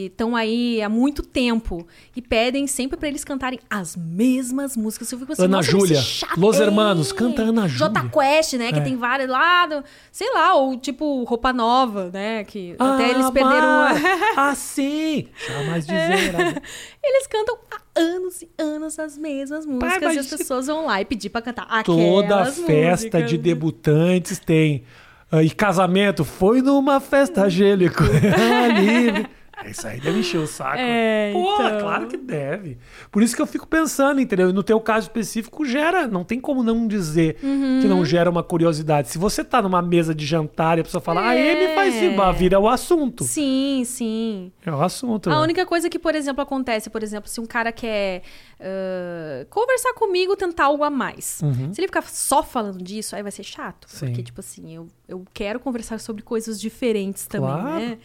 [0.06, 5.10] estão aí há muito tempo e pedem sempre pra eles cantarem as mesmas músicas.
[5.10, 6.00] Eu fico pensando, Ana deve ser Júlia.
[6.36, 6.62] Los É.
[6.62, 7.78] Hermanos, canta Ana Júlia.
[7.78, 8.72] Jota Quest, né?
[8.72, 8.82] Que É.
[8.82, 12.44] tem vários lá, sei lá, ou tipo Roupa Nova, né?
[12.44, 13.66] Que até eles Ah, perderam.
[13.68, 13.92] a-
[14.50, 15.28] Ah, sim!
[15.48, 16.32] Jamais dizer.
[16.32, 16.54] né?
[17.02, 17.58] Eles cantam
[17.98, 21.28] anos e anos as mesmas músicas mas e as isso- pessoas vão lá e pedir
[21.30, 23.30] pra cantar Toda festa músicas.
[23.30, 24.84] de debutantes tem.
[25.30, 28.02] ah, e casamento foi numa festa angélico.
[28.04, 29.26] Livre.
[29.66, 30.76] Isso aí deve encher o saco.
[30.78, 31.80] É, Pô, então.
[31.80, 32.78] claro que deve.
[33.10, 34.50] Por isso que eu fico pensando, entendeu?
[34.50, 36.06] E no teu caso específico, gera.
[36.06, 37.82] Não tem como não dizer que Uhum.
[37.88, 39.08] não gera uma curiosidade.
[39.08, 41.40] Se você tá numa mesa de jantar e a pessoa fala, ah, É.
[41.64, 43.24] ele faz riba, vira o assunto.
[43.24, 44.52] Sim, sim.
[44.64, 45.28] É o assunto.
[45.28, 45.40] A né?
[45.40, 48.22] única coisa que, por exemplo, acontece, por exemplo, se um cara quer
[48.60, 51.40] ah, conversar comigo, tentar algo a mais.
[51.72, 53.86] Se ele ficar só falando disso, aí vai ser chato.
[53.88, 54.06] Sim.
[54.06, 57.80] Porque, tipo assim, eu, eu quero conversar sobre coisas diferentes também, Claro.
[57.80, 57.98] né?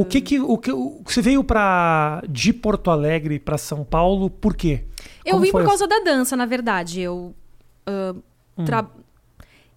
[0.00, 4.30] O que que, o que o- você veio para de Porto Alegre para São Paulo
[4.30, 4.84] por quê?
[5.24, 7.00] Eu Como vim por causa da dança, na verdade.
[7.00, 7.34] Eu.
[7.86, 8.14] ah,
[8.64, 8.86] tra-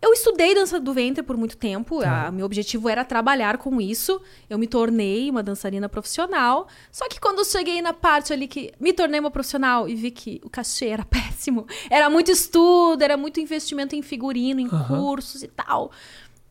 [0.03, 1.99] Eu estudei dança do ventre por muito tempo.
[2.01, 2.27] Tá.
[2.27, 4.19] A- meu objetivo era trabalhar com isso.
[4.49, 6.67] Eu me tornei uma dançarina profissional.
[6.91, 10.09] Só que quando eu cheguei na parte ali que me tornei uma profissional e vi
[10.09, 15.43] que o cachê era péssimo, era muito estudo, era muito investimento em figurino, em cursos
[15.43, 15.91] e tal.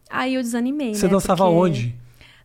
[0.08, 0.94] Aí eu desanimei.
[0.94, 1.12] Você né?
[1.12, 1.96] dançava Porque- onde?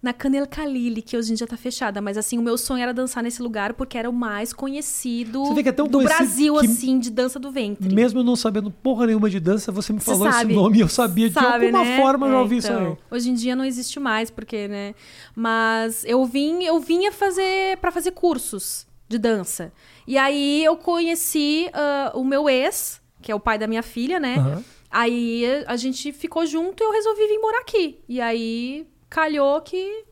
[0.01, 2.01] Na Canel Kalili, que hoje em dia tá fechada.
[2.01, 5.61] Mas assim, o meu sonho era dançar nesse lugar porque era o mais conhecido Você
[5.67, 7.93] é do conhecido Brasil, assim, de dança do ventre.
[7.93, 10.51] Mesmo não sabendo porra nenhuma de dança, você me Você falou sabe.
[10.51, 11.97] esse nome e eu sabia de Sabe, alguma né?
[11.97, 12.97] forma eu já É, ouvi isso então, aí.
[13.11, 14.93] Hoje em dia não existe mais, porque, né?
[15.35, 19.71] Mas eu vim, eu vinha fazer para fazer cursos de dança.
[20.07, 24.19] E aí eu conheci ah, o meu ex, que é o pai da minha filha,
[24.19, 24.35] né?
[24.37, 24.63] Aham.
[24.89, 27.99] Aí a gente ficou junto e eu resolvi vir morar aqui.
[28.07, 30.03] E aí calhou que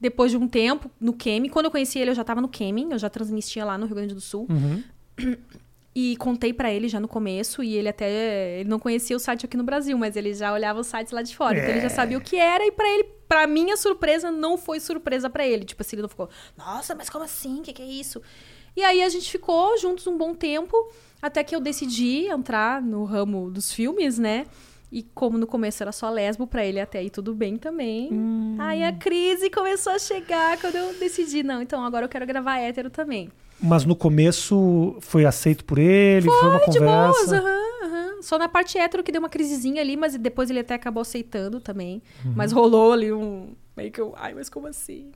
[0.00, 2.90] depois de um tempo no Kemi, quando eu conheci ele eu já tava no Kemi,
[2.90, 4.46] eu já transmitia lá no Rio Grande do Sul.
[4.48, 4.82] Uhum.
[5.94, 9.44] E contei pra ele já no começo, e ele até ele não conhecia o site
[9.44, 11.90] aqui no Brasil, mas ele já olhava os sites lá de fora, então ele já
[11.90, 15.64] sabia o que era e pra ele, para minha surpresa, não foi surpresa pra ele.
[15.64, 17.60] Tipo assim, ele não ficou: "Nossa, mas como assim?
[17.60, 18.20] O que, que é isso?"
[18.74, 20.74] E aí a gente ficou juntos um bom tempo,
[21.22, 24.46] até que eu decidi entrar no ramo dos filmes, né?
[24.96, 28.10] E como no começo era só lesbo, pra ele até aí tudo bem também.
[28.60, 32.58] Aí a crise começou a chegar quando eu decidi, não, então agora eu quero gravar
[32.60, 33.28] hétero também.
[33.60, 37.36] Mas no começo foi aceito por ele, foi, uma Foi de boas, conversa.
[37.38, 38.22] aham, aham.
[38.22, 41.58] Só na parte hétero que deu uma crisezinha ali, mas depois ele até acabou aceitando
[41.58, 42.00] também.
[42.24, 42.32] Uhum.
[42.36, 43.52] Mas rolou ali um.
[43.76, 44.14] Meio que eu.
[44.16, 45.10] Ai, mas como assim?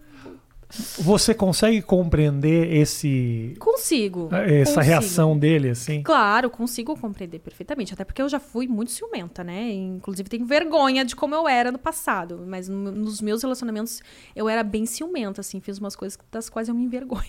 [0.98, 4.28] Você consegue compreender esse Consigo.
[4.32, 4.80] essa consigo.
[4.80, 6.02] reação dele assim?
[6.02, 7.94] Claro, consigo compreender perfeitamente.
[7.94, 9.70] Até porque eu já fui muito ciumenta, né?
[9.72, 12.44] Inclusive, tenho vergonha de como eu era no passado.
[12.46, 14.02] Mas no- nos meus relacionamentos,
[14.36, 15.58] eu era bem ciumenta, assim.
[15.60, 17.22] Fiz umas coisas das quais eu me envergonho.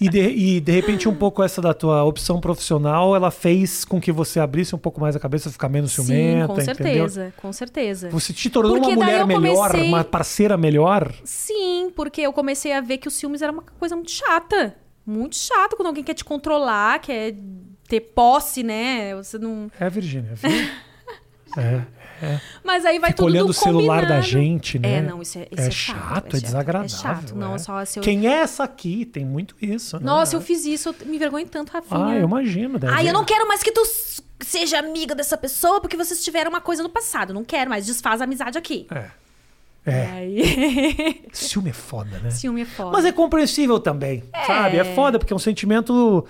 [0.00, 4.00] E de, e de repente um pouco essa da tua opção profissional, ela fez com
[4.00, 6.74] que você abrisse um pouco mais a cabeça, ficar menos Sim, ciumenta, com entendeu?
[7.08, 7.34] certeza.
[7.36, 8.10] Com certeza.
[8.10, 11.12] Você te tornou Porque uma mulher melhor, comecei- uma parceira melhor?
[11.24, 14.76] Sim, porque eu comecei a ver que os ciúmes era uma coisa muito chata.
[15.04, 17.34] Muito chato quando alguém quer te controlar, quer
[17.88, 19.14] ter posse, né?
[19.16, 19.70] Você não.
[19.78, 20.34] É, Virgínia.
[20.34, 20.50] viu?
[22.22, 22.40] É.
[22.62, 24.98] Mas aí vai Fica tudo olhando o celular da gente, né?
[24.98, 26.96] É, não, isso é, isso é, é chato, é, é desagradável.
[26.96, 27.58] É chato, não, é.
[27.58, 28.02] só se eu...
[28.02, 29.04] Quem é essa aqui?
[29.04, 30.04] Tem muito isso, né?
[30.04, 32.06] Nossa, eu fiz isso, eu me envergonho tanto, Rafinha.
[32.06, 32.78] Ah, eu imagino.
[32.78, 32.92] Deve...
[32.92, 33.82] Ai, eu não quero mais que tu
[34.40, 37.34] seja amiga dessa pessoa porque vocês tiveram uma coisa no passado.
[37.34, 38.86] Não quero mais, desfaz a amizade aqui.
[38.90, 39.10] É.
[39.84, 40.06] É.
[40.12, 41.24] Aí...
[41.32, 42.30] Ciúme é foda, né?
[42.30, 42.90] Ciúme é foda.
[42.92, 44.78] Mas é compreensível também, sabe?
[44.78, 46.24] É foda, porque é um sentimento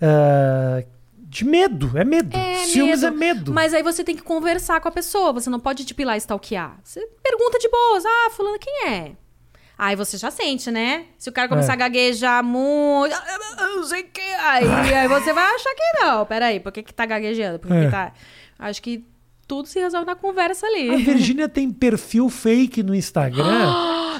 [0.00, 0.86] é,
[1.16, 1.90] de medo.
[1.98, 2.36] É medo.
[2.36, 3.06] É Ciúmes medo.
[3.06, 3.52] é medo.
[3.52, 5.32] Mas aí você tem que conversar com a pessoa.
[5.32, 6.78] Você não pode, tipo, ir lá e stalkear.
[6.84, 8.04] Você pergunta de boas.
[8.06, 9.12] Ah, fulano, quem é?
[9.76, 11.06] Aí você já sente, né?
[11.18, 11.74] Se o cara começar É.
[11.74, 13.12] a gaguejar muito...
[13.16, 14.20] "Ah, eu Não sei o que...
[14.20, 16.24] Aí, aí você vai achar que não.
[16.26, 17.58] Peraí, por que que tá gaguejando?
[17.58, 17.84] Por que É.
[17.86, 18.12] que tá...
[18.60, 19.04] Acho que
[19.46, 20.96] tudo se resolve na conversa A ali.
[21.04, 23.72] Virgínia tem perfil fake no Instagram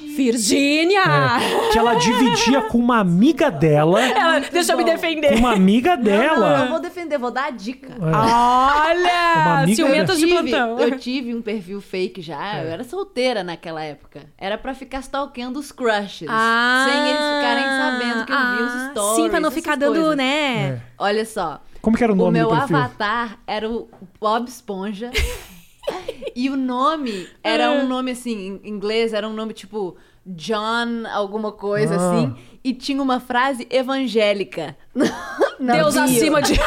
[0.17, 1.01] Virgínia!
[1.01, 4.01] é, que ela dividia com uma amiga dela.
[4.03, 5.35] Ela, deixa eu me Com defender.
[5.39, 6.61] uma amiga Não, dela.
[6.65, 7.89] eu vou defender, vou dar a dica.
[7.93, 8.05] É.
[8.05, 9.35] Olha!
[9.37, 10.79] Uma amiga- de tive, plantão.
[10.79, 12.65] eu tive um perfil fake já, É.
[12.65, 14.21] eu era solteira naquela época.
[14.37, 16.29] Era pra ficar stalkeando os crushes.
[16.29, 19.17] Ah, sem eles ficarem sabendo que eu vi os ah, stories.
[19.25, 20.17] Sim, pra não ficar dando, coisas.
[20.17, 20.63] né?
[20.69, 20.79] É.
[20.99, 21.61] Olha só.
[21.83, 22.77] Como que era o O nome meu do perfil?
[22.77, 23.89] avatar era o
[24.21, 25.11] Bob Esponja.
[26.35, 27.73] e o nome era Ah.
[27.73, 32.11] um nome assim, em inglês, era um nome tipo John, alguma coisa Ah.
[32.11, 32.35] assim.
[32.65, 34.77] E tinha uma frase evangélica.
[35.59, 36.55] na Deus acima de.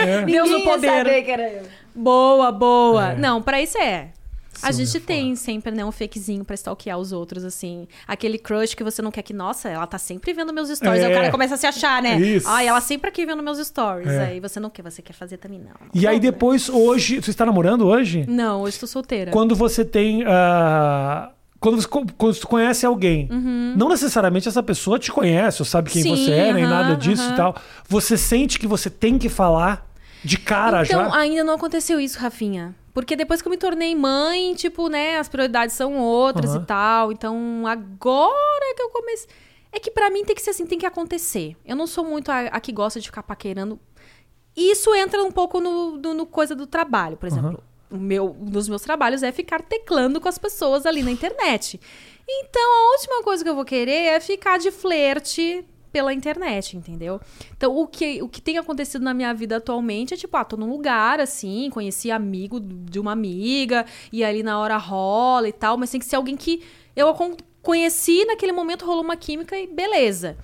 [0.00, 0.24] É.
[0.24, 0.88] Deus no poder.
[0.88, 1.62] saber que era eu.
[1.94, 3.12] Boa, boa.
[3.12, 3.16] É.
[3.16, 4.10] Não, pra isso é.
[4.62, 7.86] A gente é tem sempre, né, um fakezinho pra stalkear os outros, assim.
[8.06, 11.02] Aquele crush que você não quer que, nossa, ela tá sempre vendo meus stories.
[11.02, 11.06] É.
[11.06, 12.18] Aí o cara começa a se achar, né?
[12.20, 12.48] Isso.
[12.48, 14.08] Ai, ela sempre aqui vendo meus stories.
[14.08, 14.26] É.
[14.26, 15.70] Aí você não quer, você quer fazer também, não.
[15.94, 17.20] E aí Não, depois, hoje...
[17.20, 18.24] Você está namorando hoje?
[18.28, 19.30] Não, hoje tô solteira.
[19.30, 20.24] Quando você tem...
[20.26, 21.30] ah,
[21.60, 23.28] Quando você, quando você conhece alguém,
[23.76, 26.16] não necessariamente essa pessoa te conhece ou sabe quem Uhum.
[26.16, 27.32] Sim, você é, nem aham, nada disso aham.
[27.32, 27.56] e tal.
[27.88, 29.88] Você sente que você tem que falar
[30.24, 31.16] de cara Então, já?
[31.16, 32.74] ainda não aconteceu isso, Rafinha.
[32.94, 36.62] Porque depois que eu me tornei mãe, tipo, né, as prioridades são outras Aham.
[36.62, 37.12] e tal.
[37.12, 39.28] Então, agora que eu comecei.
[39.72, 41.56] É que pra mim tem que ser assim, tem que acontecer.
[41.64, 43.80] Eu não sou muito a, a que gosta de ficar paquerando.
[44.54, 47.62] Isso entra um pouco no, no- no coisa do trabalho, por exemplo.
[47.90, 51.80] O meu, um dos meus trabalhos é ficar teclando com as pessoas ali na internet.
[52.28, 57.20] Então, a última coisa que eu vou querer é ficar de flerte pela internet, entendeu?
[57.56, 60.56] Então, o que, o que tem acontecido na minha vida atualmente é tipo, ah, tô
[60.56, 65.76] num lugar assim, conheci amigo de uma amiga, e ali na hora rola e tal,
[65.76, 66.62] mas tem que ser alguém que
[66.96, 67.14] eu
[67.60, 70.36] conheci, naquele momento rolou uma química e beleza.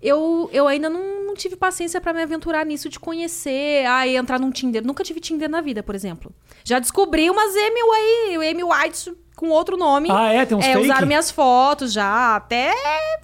[0.00, 4.38] Eu, eu ainda não, não tive paciência pra me aventurar nisso de conhecer, ah, entrar
[4.38, 4.84] num Tinder.
[4.84, 6.30] Nunca tive Tinder na vida, por exemplo.
[6.62, 10.08] Já descobri umas Amy aí, Amy White com outro nome.
[10.10, 10.44] Ah, é?
[10.46, 10.84] Tem uns É, fake?
[10.84, 12.72] usaram minhas fotos já, até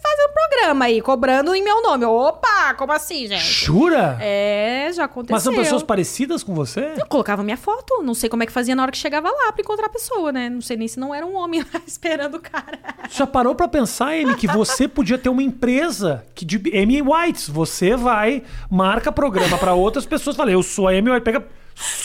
[0.02, 2.04] fazendo programa aí, cobrando em meu nome.
[2.04, 3.42] Opa, como assim, gente?
[3.44, 4.16] Jura?
[4.20, 5.34] É, já aconteceu.
[5.34, 6.94] Mas são pessoas parecidas com você?
[6.98, 9.52] Eu colocava minha foto, não sei como é que fazia na hora que chegava lá
[9.52, 10.48] pra encontrar a pessoa, né?
[10.50, 12.78] Não sei nem se não era um homem lá esperando o cara.
[13.10, 17.48] Já parou pra pensar, ele, que você podia ter uma empresa que de Amy Whites.
[17.48, 20.36] Você vai, marca programa pra outras pessoas.
[20.36, 21.22] Fala, eu sou a Amy White.
[21.24, 21.44] Pega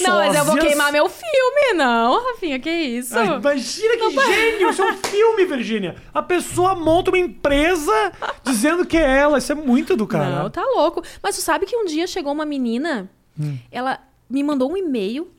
[0.01, 3.17] Não, mas eu vou queimar meu filme, não, Rafinha, que isso?
[3.17, 4.69] Ai, imagina que gênio!
[4.69, 5.95] Isso é um filme, Virgínia.
[6.13, 8.11] A pessoa monta uma empresa
[8.43, 9.37] dizendo que é ela.
[9.37, 10.43] Isso é muito do cara.
[10.43, 11.01] Não, tá louco.
[11.21, 13.09] Mas tu sabe que um dia chegou uma menina,
[13.39, 13.57] Hum.
[13.69, 13.99] ela
[14.29, 15.29] me mandou um e-mail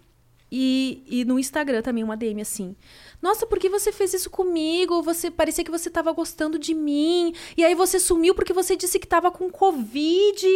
[0.53, 2.77] E, e no Instagram também uma DM assim.
[3.21, 5.03] Nossa, por que você fez isso comigo?
[5.03, 7.35] Você parecia que você tava gostando de mim.
[7.57, 10.47] E aí você sumiu porque você disse que tava com Covid.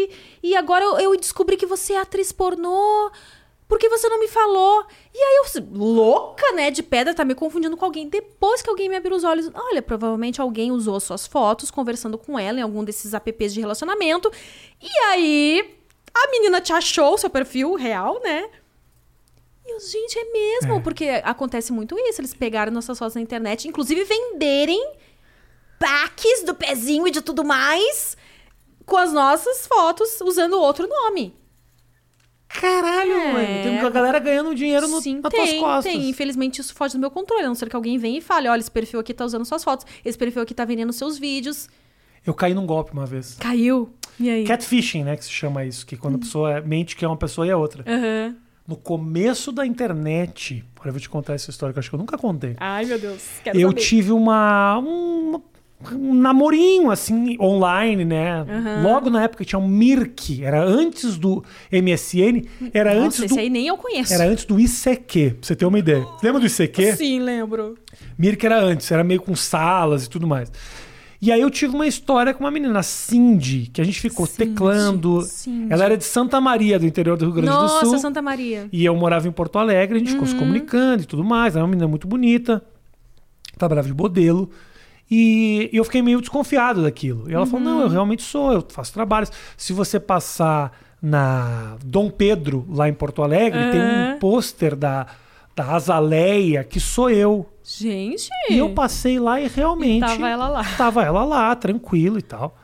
[0.43, 3.11] E agora eu, eu descobri que você é atriz pornô.
[3.71, 4.85] Por que você não me falou?
[5.15, 8.09] E aí eu, louca, né, de pedra, tá me confundindo com alguém.
[8.09, 12.37] Depois que alguém me abriu os olhos, olha, provavelmente alguém usou suas fotos conversando com
[12.37, 14.29] ela em algum desses apps de relacionamento.
[14.83, 15.79] E aí
[16.13, 18.51] a menina te achou, seu perfil real, né?
[19.65, 20.81] E eu, gente, é mesmo, É.
[20.81, 22.21] porque acontece muito isso.
[22.21, 24.95] Eles pegaram nossas fotos na internet, inclusive venderem
[25.79, 28.17] packs do pezinho e de tudo mais
[28.85, 31.39] com as nossas fotos usando outro nome.
[32.53, 33.33] Caralho, É.
[33.33, 33.63] mano.
[33.63, 35.93] Tem uma galera ganhando dinheiro no, Sim, nas tem, tuas costas.
[35.93, 36.09] tem.
[36.09, 37.45] Infelizmente, isso foge do meu controle.
[37.45, 39.63] A não ser que alguém venha e fale: olha, esse perfil aqui tá usando suas
[39.63, 41.69] fotos, esse perfil aqui tá vendendo seus vídeos.
[42.27, 43.37] Eu caí num golpe uma vez.
[43.41, 43.95] Caiu.
[44.19, 44.45] E aí?
[44.45, 45.17] Catfishing, né?
[45.17, 45.87] Que se chama isso.
[45.87, 47.85] Que quando a pessoa mente que é uma pessoa e é outra.
[47.87, 48.37] Aham.
[48.69, 50.63] No começo da internet.
[50.77, 52.55] Agora eu vou te contar essa história que eu acho que eu nunca contei.
[52.61, 53.25] Ai, meu Deus.
[53.43, 53.81] Quero eu saber.
[53.81, 54.79] tive uma.
[54.79, 55.41] Um,
[55.93, 58.45] um namorinho, assim, online, né?
[58.83, 60.45] Logo na época tinha um Mirk.
[60.45, 62.45] Era antes do MSN.
[62.73, 63.25] Era Nossa, antes do.
[63.27, 64.13] esse aí nem eu conheço.
[64.13, 66.07] Era antes do ICQ, pra você ter uma ideia.
[66.23, 66.97] Lembra do ICQ?
[66.97, 67.77] Sim, lembro.
[68.19, 70.53] Mirk era antes, era meio com salas e tudo mais.
[71.23, 74.51] E aí eu tive uma história com uma menina, Cindy, que a gente ficou Cindy,
[74.53, 75.21] teclando.
[75.23, 75.71] Cindy.
[75.71, 77.99] Ela era de Santa Maria, do interior do Rio Grande Nossa, do Sul.
[77.99, 78.69] Santa Maria.
[78.73, 80.39] E eu morava em Porto Alegre, a gente ficou se Uhum.
[80.41, 81.55] comunicando e tudo mais.
[81.57, 82.63] Era uma menina muito bonita,
[83.59, 84.51] trabalhava de modelo.
[85.11, 87.29] E eu fiquei meio desconfiado daquilo.
[87.29, 87.75] E ela falou: Uhum.
[87.75, 89.33] Não, eu realmente sou, eu faço trabalhos.
[89.57, 94.15] Se você passar na Dom Pedro, lá em Porto Alegre, tem Aham.
[94.15, 95.07] um pôster da,
[95.57, 97.49] da Azaleia, que sou eu.
[97.65, 98.29] Gente.
[98.49, 100.01] E eu passei lá e realmente.
[100.01, 100.65] Tava ela lá.
[100.77, 102.57] Tava ela lá, tranquilo e tal.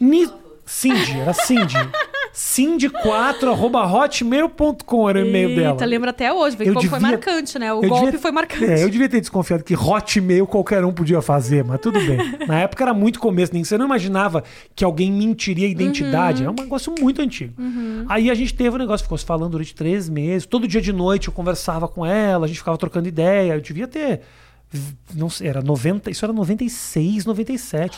[0.00, 0.28] Ni...
[0.64, 1.76] Cindy, era Cindy.
[2.36, 5.86] Cindy4 arroba hotmail.com era o e-mail Eita, dela.
[5.86, 6.54] lembra até hoje.
[6.60, 7.72] Eu como foi devia- marcante, né?
[7.72, 8.64] O golpe devia- foi marcante.
[8.66, 12.18] É, eu devia ter desconfiado que Hotmail qualquer um podia fazer, mas tudo bem.
[12.46, 16.42] Na época era muito começo, nem você não imaginava que alguém mentiria a identidade.
[16.42, 16.48] Uhum.
[16.48, 17.54] É um negócio muito antigo.
[18.06, 20.44] Aí a gente teve um negócio, ficou se falando durante três meses.
[20.46, 23.54] Todo dia de noite eu conversava com ela, a gente ficava trocando ideia.
[23.54, 24.20] Eu devia ter.
[25.14, 26.10] Não sei, era 90.
[26.10, 27.96] Isso era 96, 97.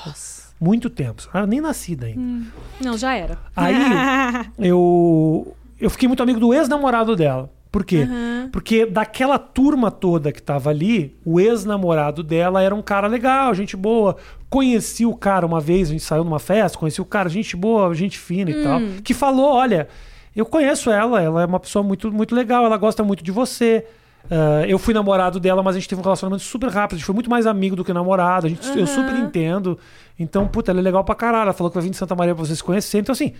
[0.61, 1.23] Muito tempo.
[1.23, 2.47] Eu não era nem nascida ainda.
[2.81, 3.39] Não, já era.
[3.55, 3.75] Aí
[4.59, 7.51] eu, eu fiquei muito amigo do ex-namorado dela.
[7.71, 8.09] Por quê?
[8.09, 8.49] Uhum.
[8.51, 13.77] Porque daquela turma toda que tava ali, o ex-namorado dela era um cara legal, gente
[13.77, 14.17] boa.
[14.49, 17.95] Conheci o cara uma vez, a gente saiu numa festa, conheci o cara, gente boa,
[17.95, 18.81] gente fina e tal.
[19.05, 19.87] Que falou: olha,
[20.35, 23.85] eu conheço ela, ela é uma pessoa muito, muito legal, ela gosta muito de você.
[24.31, 26.97] Ah, eu fui namorado dela, mas a gente teve um relacionamento super rápido.
[26.97, 28.47] A gente foi muito mais amigo do que namorado.
[28.47, 29.79] A gente, Eu super entendo.
[30.19, 31.45] Então, puta, ela é legal pra caralho.
[31.45, 33.03] Ela falou que vai vir de Santa Maria pra vocês se conhecerem.
[33.03, 33.33] Então, assim,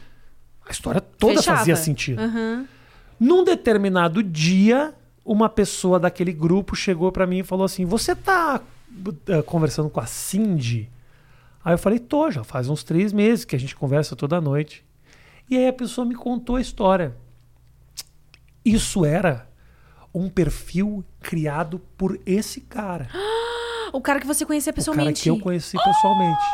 [0.67, 1.59] a história toda Fechava.
[1.59, 2.21] fazia sentido.
[2.21, 2.67] Aham.
[3.21, 8.61] Num determinado dia, uma pessoa daquele grupo chegou pra mim e falou assim: Você tá
[9.27, 10.89] eh, conversando com a Cindy?
[11.65, 14.85] Aí eu falei: Tô, já faz uns três meses que a gente conversa toda noite.
[15.51, 17.17] E aí a pessoa me contou a história.
[18.65, 19.48] Isso era
[20.15, 23.09] um perfil criado por esse cara.
[23.91, 25.23] O cara que você conhecia O cara pessoalmente.
[25.23, 26.45] que eu conheci pessoalmente.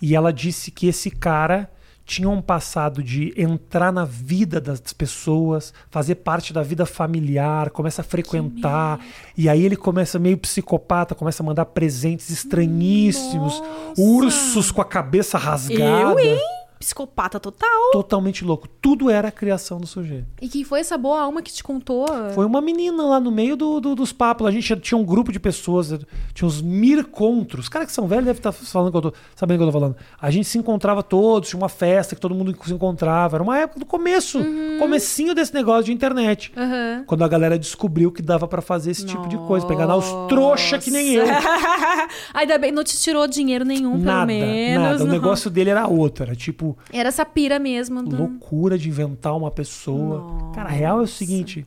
[0.00, 1.68] E ela disse que esse cara
[2.04, 8.02] tinha um passado de entrar na vida das pessoas, fazer parte da vida familiar, começa
[8.02, 9.00] a frequentar,
[9.36, 14.00] e aí ele começa meio psicopata, começa a mandar presentes estranhíssimos, Nossa.
[14.00, 16.20] ursos com a cabeça rasgada.
[16.20, 16.61] Eu, hein?
[16.82, 17.90] Psicopata total.
[17.92, 18.66] Totalmente louco.
[18.80, 20.26] Tudo era a criação do sujeito.
[20.40, 22.06] E quem foi essa boa alma que te contou?
[22.34, 24.46] Foi uma menina lá no meio do, do- dos papos.
[24.46, 25.94] A gente tinha- tinha um grupo de pessoas,
[26.34, 27.66] tinha uns mircontros.
[27.66, 29.72] Os caras que são velhos devem estar falando que eu tô, sabendo o que eu
[29.72, 29.96] tô falando.
[30.20, 33.36] A gente se encontrava todos, tinha uma festa que todo mundo se encontrava.
[33.36, 34.38] Era uma época do começo,
[34.78, 36.52] comecinho desse negócio de internet.
[36.56, 37.04] Aham.
[37.06, 40.06] Quando a galera descobriu que dava pra fazer esse tipo de coisa, pra enganar os
[40.28, 41.24] trouxa que nem eu.
[42.34, 44.82] Ainda bem, não te tirou dinheiro nenhum, pelo Nada, menos.
[44.82, 45.02] nada.
[45.04, 45.12] O não.
[45.12, 48.02] negócio dele era outro, era tipo Era essa pira mesmo.
[48.02, 48.16] Do...
[48.16, 50.18] loucura de inventar uma pessoa.
[50.18, 50.54] Nossa.
[50.54, 51.66] Cara, a real é o seguinte,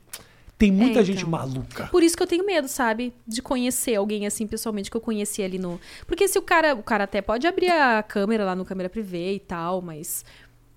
[0.58, 1.30] tem muita É, gente então.
[1.30, 1.88] maluca.
[1.88, 3.14] Por isso que eu tenho medo, sabe?
[3.28, 5.80] De conhecer alguém assim pessoalmente que eu conheci ali no.
[6.08, 6.74] Porque se o cara.
[6.74, 10.24] O cara até pode abrir a câmera lá no câmera privê e tal, mas.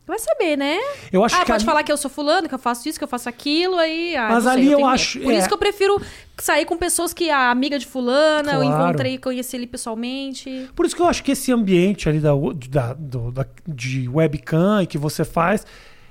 [0.08, 0.78] Vai saber, né?
[1.12, 2.98] Eu acho ah, que pode ali- falar que eu sou fulano, que eu faço isso,
[2.98, 4.16] que eu faço aquilo, aí.
[4.16, 4.88] Ah, Mas sei, ali eu medo.
[4.88, 5.36] acho- Por é.
[5.38, 6.00] isso que eu prefiro
[6.38, 8.84] sair com pessoas que a amiga de fulana, eu Claro.
[8.88, 10.70] encontrei, conheci ele pessoalmente.
[10.74, 12.30] Por isso que eu acho que esse ambiente ali da,
[12.70, 15.66] da- do- da- de webcam e que você faz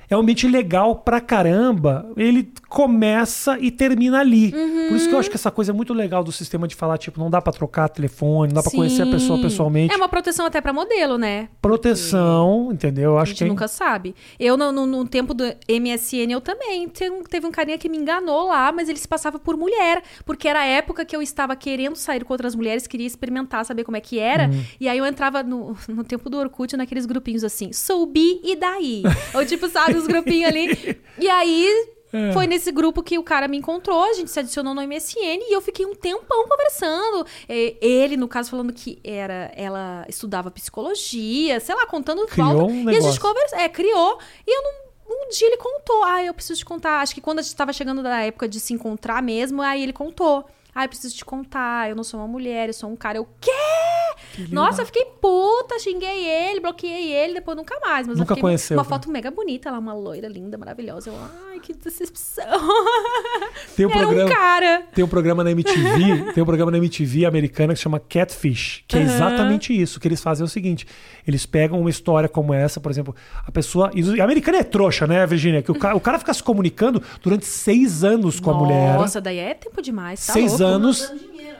[0.09, 4.51] é um ambiente legal pra caramba, ele começa e termina ali.
[4.51, 6.97] Por isso que eu acho que essa coisa é muito legal do sistema de falar,
[6.97, 9.43] tipo, não dá pra trocar telefone, não dá pra conhecer a pessoa Sim.
[9.43, 9.93] pessoalmente.
[9.93, 11.49] É uma proteção até pra modelo, né?
[11.61, 13.11] Proteção, entendeu?
[13.11, 14.15] Eu A acho gente que é nunca sabe.
[14.39, 16.87] Eu, no, no- no tempo do MSN, eu também.
[16.89, 20.01] Teve um, teve um carinha que me enganou lá, mas ele se passava por mulher.
[20.25, 23.83] Porque era a época que eu estava querendo sair com outras mulheres, queria experimentar, saber
[23.83, 24.47] como é que era.
[24.47, 24.63] Uhum.
[24.79, 28.55] E aí eu entrava no, no tempo do Orkut, naqueles grupinhos assim, sou bi e
[28.55, 29.03] daí?
[29.33, 30.97] Ou tipo, sabe, os grupinhos ali.
[31.19, 31.93] E aí.
[32.13, 32.31] É.
[32.31, 35.53] Foi nesse grupo que o cara me encontrou, a gente se adicionou no MSN e
[35.53, 37.25] eu fiquei um tempão conversando.
[37.49, 42.95] Ele, no caso, falando que era, ela estudava psicologia, sei lá, contando Criou um E
[42.95, 44.19] a gente conversou, é, criou.
[44.45, 44.87] E eu não.
[45.09, 46.03] Um dia ele contou.
[46.03, 47.01] Ah, eu preciso te contar.
[47.01, 49.93] Acho que quando a gente tava chegando da época de se encontrar mesmo, aí ele
[49.93, 50.45] contou.
[50.77, 51.89] Ah, eu preciso te contar.
[51.89, 53.17] Eu não sou uma mulher, eu sou um cara.
[53.17, 53.51] Eu, quê?
[54.51, 58.05] Nossa, eu fiquei puta, xinguei ele, bloqueei ele, depois nunca mais.
[58.05, 58.89] Mas eu Nunca fiquei conheceu, Uma né?
[58.89, 61.09] foto mega bonita, ela, uma loira linda, maravilhosa.
[61.09, 61.15] Eu,
[61.51, 62.45] ai, que decepção.
[63.75, 64.83] Tem um Era programa, um cara.
[64.93, 68.83] tem um programa na MTV, tem um programa na MTV americana que se chama Catfish,
[68.87, 69.99] que é exatamente isso.
[69.99, 70.85] Que eles fazem é o seguinte:
[71.27, 73.15] eles pegam uma história como essa, por exemplo,
[73.45, 73.91] a pessoa.
[73.95, 75.61] E a americana é trouxa, né, Virginia?
[75.61, 78.97] Que o cara, o cara fica se comunicando durante seis anos com a mulher.
[78.97, 80.25] Nossa, daí é tempo demais.
[80.25, 80.63] Tá seis louco.
[80.63, 80.66] anos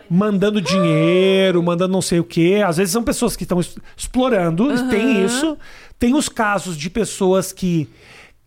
[0.10, 2.64] mandando dinheiro, mandando não sei o quê.
[2.66, 5.58] Às vezes são pessoas que estão es- explorando, tem isso.
[6.00, 7.90] Tem os casos de pessoas que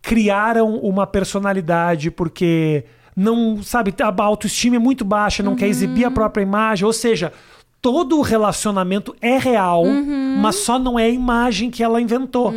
[0.01, 2.83] criaram uma personalidade porque
[3.15, 7.31] não, sabe, a autoestima é muito baixa, não quer exibir a própria imagem, ou seja,
[7.81, 9.83] todo o relacionamento é real,
[10.41, 12.51] mas só não é a imagem que ela inventou.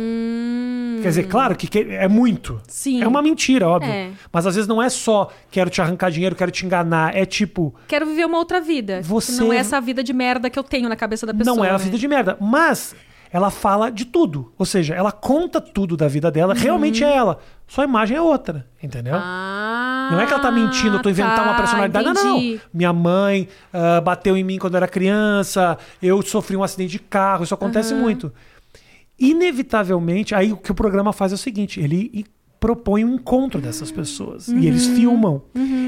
[1.05, 2.59] Quer dizer, claro que que- é muito.
[2.67, 3.01] Sim.
[3.03, 3.91] É uma mentira, óbvio.
[3.91, 4.09] É.
[4.31, 7.15] Mas às vezes não é só quero te arrancar dinheiro, quero te enganar.
[7.15, 9.01] É tipo, Quero viver uma outra vida.
[9.01, 11.55] que Você- Não é essa vida de merda que eu tenho na cabeça da pessoa.
[11.55, 11.77] não é a né?
[11.79, 12.37] vida de merda.
[12.41, 12.95] Mas
[13.31, 14.51] ela fala de tudo.
[14.57, 16.53] Ou seja, ela conta tudo da vida dela.
[16.53, 17.39] Realmente é ela.
[17.67, 18.65] Sua imagem é outra.
[18.81, 19.13] Entendeu?
[19.15, 19.19] Uhum.
[19.21, 22.05] Ah, Não é que ela tá mentindo, eu tô inventando tá, uma personalidade.
[22.05, 22.37] Não, não, não.
[22.37, 22.61] entendi.
[22.73, 26.99] Minha mãe ah, bateu em mim quando eu era criança, eu sofri um acidente de
[26.99, 28.31] carro, isso acontece muito.
[29.19, 32.25] Inevitavelmente, aí o que o programa faz é o seguinte: ele
[32.59, 34.47] propõe um encontro dessas pessoas.
[34.47, 35.41] E eles filmam.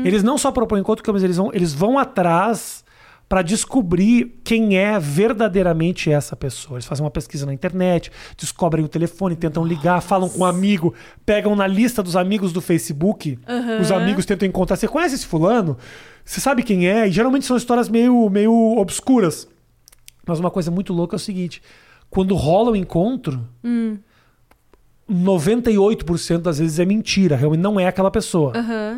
[0.06, 2.86] Eles não só propõem encontro, mas eles vão, eles vão atrás
[3.28, 6.78] para descobrir quem é verdadeiramente essa pessoa.
[6.78, 10.94] Eles fazem uma pesquisa na internet, descobrem o telefone, tentam ligar, falam com um amigo,
[11.26, 13.38] pegam na lista dos amigos do Facebook,
[13.82, 14.78] os amigos tentam encontrar.
[14.78, 15.78] Você conhece esse fulano?
[16.24, 17.08] Você sabe quem é?
[17.08, 19.48] E geralmente são histórias meio, meio obscuras.
[20.26, 21.62] Mas uma coisa muito louca é o seguinte:
[22.10, 23.48] quando rola o encontro,
[25.10, 28.54] 98% das vezes é mentira, realmente não é aquela pessoa.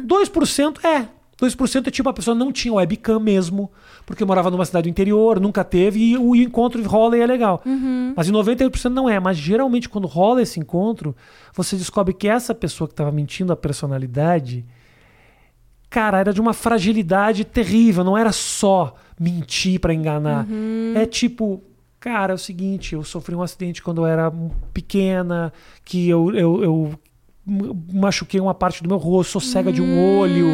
[0.06, 1.08] 2% é.
[1.40, 3.72] 2% é tipo a pessoa não tinha webcam mesmo,
[4.06, 7.62] porque morava numa cidade do interior, nunca teve, e o encontro rola e é legal.
[8.16, 9.20] Mas em 98% não é.
[9.22, 11.16] Mas geralmente quando rola esse encontro,
[11.54, 14.66] você descobre que essa pessoa que estava mentindo a personalidade,
[15.90, 18.04] cara, era de uma fragilidade terrível.
[18.04, 20.46] Não era só mentir pra enganar.
[20.94, 21.64] É tipo,
[22.00, 24.32] cara, é o seguinte, eu sofri um acidente quando eu era
[24.74, 25.52] pequena,
[25.84, 27.00] que eu, eu, eu
[27.94, 30.48] machuquei uma parte do meu rosto, sou cega de um olho,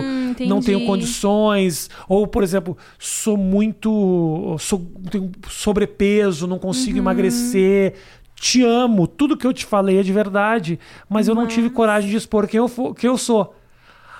[0.47, 0.85] não tenho entendi.
[0.85, 4.81] condições, ou por exemplo, sou muito, sou,
[5.11, 7.93] tenho sobrepeso, não consigo emagrecer.
[8.37, 10.77] Te amo, tudo que eu te falei é de verdade,
[11.09, 13.55] mas eu não tive coragem de expor quem eu, for, quem eu sou.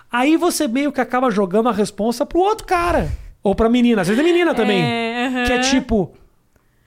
[0.09, 3.11] Aí você meio que acaba jogando a responsa pro outro cara.
[3.43, 4.81] Ou pra menina, às vezes é menina também.
[4.81, 5.43] É, aham.
[5.43, 6.13] Que é tipo,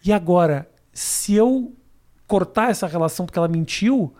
[0.05, 0.69] e agora?
[0.93, 1.73] Se eu
[2.27, 4.13] cortar essa relação porque ela mentiu,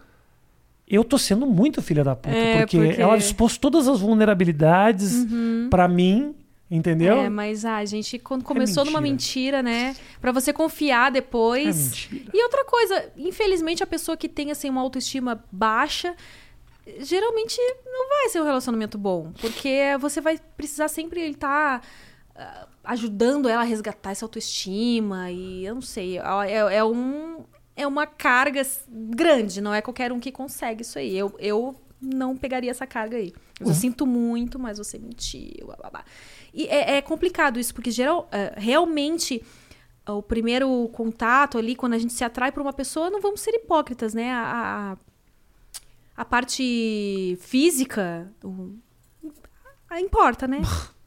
[0.87, 2.35] eu tô sendo muito filha da puta.
[2.35, 5.27] É, porque, porque- ela expôs todas as vulnerabilidades
[5.69, 6.35] pra mim,
[6.71, 7.19] entendeu?
[7.19, 9.63] É, mas a gente quando começou numa mentira.
[9.63, 9.95] né?
[10.21, 11.77] Pra você confiar É depois.
[11.77, 12.31] mentira.
[12.33, 16.15] e outra coisa, infelizmente a pessoa que tem assim uma autoestima baixa,
[17.01, 21.83] geralmente não vai ser um relacionamento bom, porque você vai precisar sempre estar
[22.85, 27.45] ajudando ela a resgatar essa autoestima e eu não sei, é, é um
[27.77, 31.17] é uma carga grande, não é qualquer um que consegue isso aí.
[31.17, 33.33] Eu, eu não pegaria essa carga aí.
[33.61, 35.67] Eu sinto muito, mas você mentiu.
[35.67, 36.05] blá, blá, blá.
[36.53, 39.41] E é, é complicado isso, porque geral, é, realmente
[40.09, 43.55] o primeiro contato ali, quando a gente se atrai por uma pessoa, não vamos ser
[43.55, 44.33] hipócritas, né?
[44.33, 44.97] A,
[46.17, 48.75] a, a parte física o-
[49.89, 50.63] a- importa, né?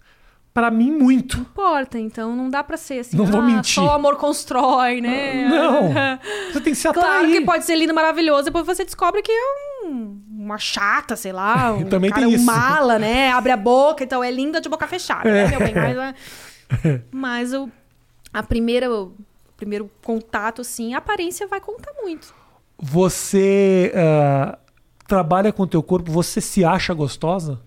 [0.54, 1.38] Pra mim, muito.
[1.38, 3.16] Importa, então não dá pra ser assim.
[3.16, 3.76] Não vou ah, mentir.
[3.76, 5.47] Só o amor constrói, né?
[5.47, 5.93] Não.
[6.52, 7.06] Você tem que se atrair.
[7.06, 11.32] Claro que pode ser lindo, maravilhoso, depois você descobre que é um- uma chata, sei
[11.32, 12.45] lá, um Também cara tem um isso.
[12.45, 13.32] mala, né?
[13.32, 15.45] Abre a boca, então é linda de boca fechada, É.
[15.45, 15.74] né, meu bem?
[15.74, 16.16] Mas,
[17.12, 17.70] mas o,
[18.34, 19.14] a primeira, o
[19.56, 22.34] primeiro contato, assim, a aparência vai contar muito.
[22.78, 24.58] Você ah,
[25.08, 27.60] trabalha com o teu corpo, você se acha gostosa?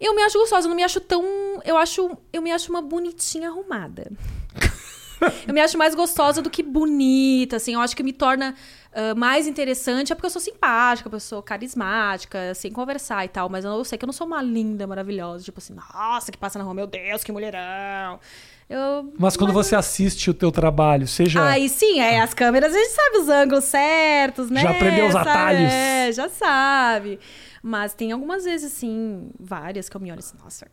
[0.00, 1.22] Eu me acho gostosa, eu não me acho tão.
[1.64, 2.16] Eu acho.
[2.32, 4.10] Eu me acho uma bonitinha arrumada.
[5.46, 7.74] eu me acho mais gostosa do que bonita, assim.
[7.74, 8.54] Eu acho que me torna
[8.92, 13.50] uh, mais interessante é porque eu sou simpática, eu sou carismática, sem conversar e tal.
[13.50, 16.58] Mas eu sei que eu não sou uma linda, maravilhosa, tipo assim, nossa, que passa
[16.58, 18.18] na rua, meu Deus, que mulherão.
[18.70, 21.44] Eu, Mas quando você assiste o teu trabalho, seja.
[21.44, 24.62] Aí sim, é, as câmeras a gente sabe os ângulos certos, né?
[24.62, 25.72] Já aprendeu os atalhos.
[25.72, 27.18] É, já sabe.
[27.62, 30.66] Mas tem algumas vezes, assim, várias que eu me olho assim, nossa.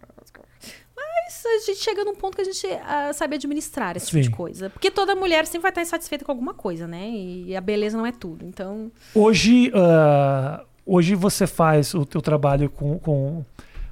[0.96, 4.30] Mas a gente chega num ponto que a gente ah, sabe administrar esse tipo Sim.
[4.30, 4.70] de coisa.
[4.70, 7.10] Porque toda mulher sempre vai estar insatisfeita com alguma coisa, né?
[7.10, 8.46] E a beleza não é tudo.
[8.46, 8.90] Então.
[9.14, 13.44] Hoje, ah, hoje você faz o teu trabalho com, com-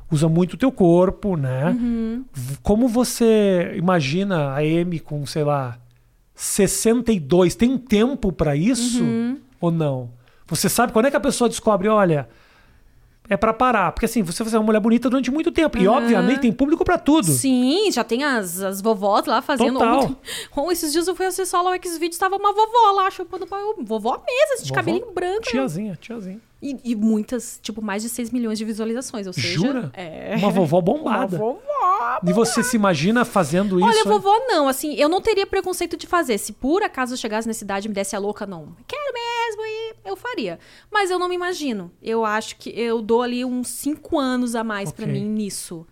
[0.09, 1.71] usa muito o teu corpo, né?
[1.71, 2.25] Uhum.
[2.63, 5.77] Como você imagina a Amy com, sei lá,
[6.33, 7.55] 62?
[7.55, 9.39] Tem tempo pra isso Uhum.
[9.59, 10.09] ou não?
[10.47, 12.29] Você sabe quando é que a pessoa descobre, olha,
[13.29, 15.87] é pra parar, porque assim, você vai ser uma mulher bonita durante muito tempo e
[15.87, 15.95] Uhum.
[15.95, 17.27] obviamente tem público pra tudo.
[17.27, 19.73] Sim, já tem as, as vovós lá fazendo.
[19.79, 19.99] Total.
[20.03, 20.17] Ontem,
[20.55, 23.75] Bom, esses dias eu fui só lá o X-Videos, tava uma vovó lá chupando pau.
[23.79, 24.75] Vovó mesmo, de Vovó?
[24.75, 25.41] cabelinho branco.
[25.43, 26.39] Tiazinha, tiazinha.
[26.61, 29.27] E, e muitas, tipo, mais de 6 milhões de visualizações.
[29.27, 29.91] Ou seja, Jura?
[29.93, 30.35] É.
[30.37, 31.35] Uma vovó bombada.
[31.37, 31.59] Uma vovó.
[32.25, 33.87] E você se imagina fazendo isso?
[33.87, 36.37] Olha, vovó, não, assim, eu não teria preconceito de fazer.
[36.37, 38.75] Se por acaso eu chegasse na cidade e me desse a louca, não.
[38.87, 40.59] Quero mesmo, e eu faria.
[40.91, 41.91] Mas eu não me imagino.
[42.01, 45.13] Eu acho que eu dou ali uns 5 anos a mais pra Ok.
[45.13, 45.85] mim nisso.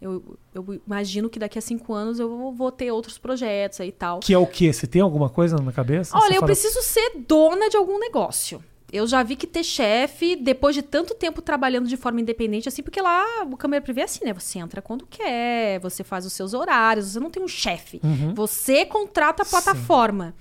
[0.00, 3.88] Eu, eu imagino que daqui a cinco anos eu vou- vou ter outros projetos aí
[3.88, 4.20] e tal.
[4.20, 4.72] Que é o quê?
[4.72, 6.16] Você tem alguma coisa na cabeça?
[6.16, 8.62] Olha, Você eu fala, preciso ser dona de algum negócio.
[8.90, 12.82] Eu já vi que ter chefe, depois de tanto tempo trabalhando de forma independente, assim,
[12.82, 14.32] porque lá o câmera privê é assim, né?
[14.32, 18.00] Você entra quando quer, você faz os seus horários, você não tem um chefe.
[18.34, 20.34] Você contrata a plataforma.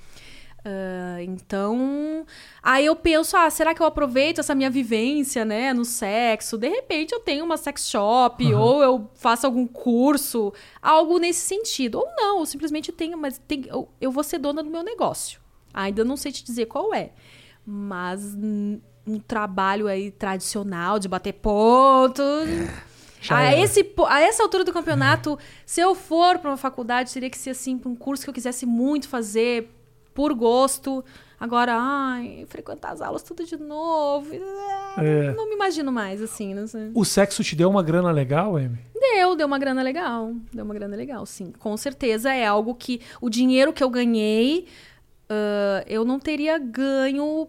[0.70, 2.26] Ah, então,
[2.62, 6.58] aí eu penso, ah, será que eu aproveito essa minha vivência, né, no sexo?
[6.58, 12.00] De repente eu tenho uma sex shop, ou eu faço algum curso, algo nesse sentido.
[12.00, 15.40] Ou não, eu simplesmente tenho, mas tem, eu, eu vou ser dona do meu negócio.
[15.74, 17.12] Ainda não sei te dizer qual é.
[17.70, 22.24] Mas um trabalho aí tradicional de bater ponto.
[23.20, 27.30] Já A, esse, a essa altura do campeonato, se eu for para uma faculdade, teria
[27.30, 29.70] que ser assim, para um curso que eu quisesse muito fazer,
[30.14, 31.04] por gosto.
[31.40, 34.34] Agora, ai, frequentar as aulas tudo de novo.
[34.98, 35.34] É.
[35.34, 36.56] Não me imagino mais, assim.
[36.94, 38.80] O sexo te deu uma grana legal, Amy?
[38.96, 40.34] Deu, deu uma grana legal.
[40.54, 41.52] Deu uma grana legal, sim.
[41.60, 43.02] Com certeza é algo que.
[43.22, 44.68] O dinheiro que eu ganhei,
[45.30, 47.48] ah, eu não teria ganho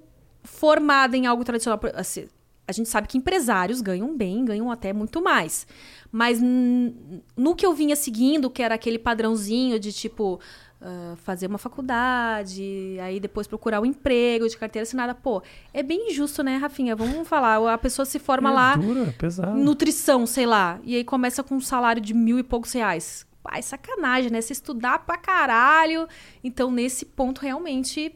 [0.48, 1.78] formada em algo tradicional.
[1.94, 2.26] Assim,
[2.66, 5.66] a gente sabe que empresários ganham bem, ganham até muito mais.
[6.10, 10.40] Mas no que eu vinha seguindo, que era aquele padrãozinho de tipo.
[10.80, 15.14] ah, fazer uma faculdade, aí depois procurar um emprego de carteira assinada.
[15.14, 15.42] Pô,
[15.74, 16.94] é bem injusto, né, Rafinha?
[16.94, 17.72] Vamos falar.
[17.72, 19.58] A pessoa se forma é lá dura, pesado.
[19.58, 20.78] nutrição, sei lá.
[20.84, 23.26] E aí começa com um salário de mil e poucos reais.
[23.42, 24.40] Pai, sacanagem, né?
[24.40, 26.06] Você estudar pra caralho.
[26.44, 28.14] Então, nesse ponto, realmente.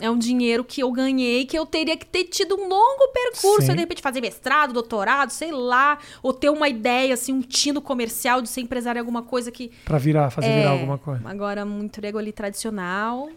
[0.00, 3.66] É um dinheiro que eu ganhei, que eu teria que ter tido um longo percurso.
[3.66, 3.72] Sim.
[3.74, 5.98] De repente, fazer mestrado, doutorado, sei lá.
[6.22, 9.70] Ou ter uma ideia, assim, um tino comercial de ser empresário em alguma coisa que.
[9.84, 11.20] Pra virar, fazer é, virar alguma coisa.
[11.28, 13.28] Agora, um emprego ali tradicional.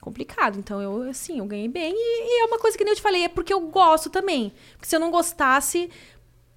[0.00, 0.58] Complicado.
[0.58, 1.92] Então, eu, assim, eu ganhei bem.
[1.96, 4.52] E, e é uma coisa que nem eu te falei, é porque eu gosto também.
[4.72, 5.88] Porque se eu não gostasse,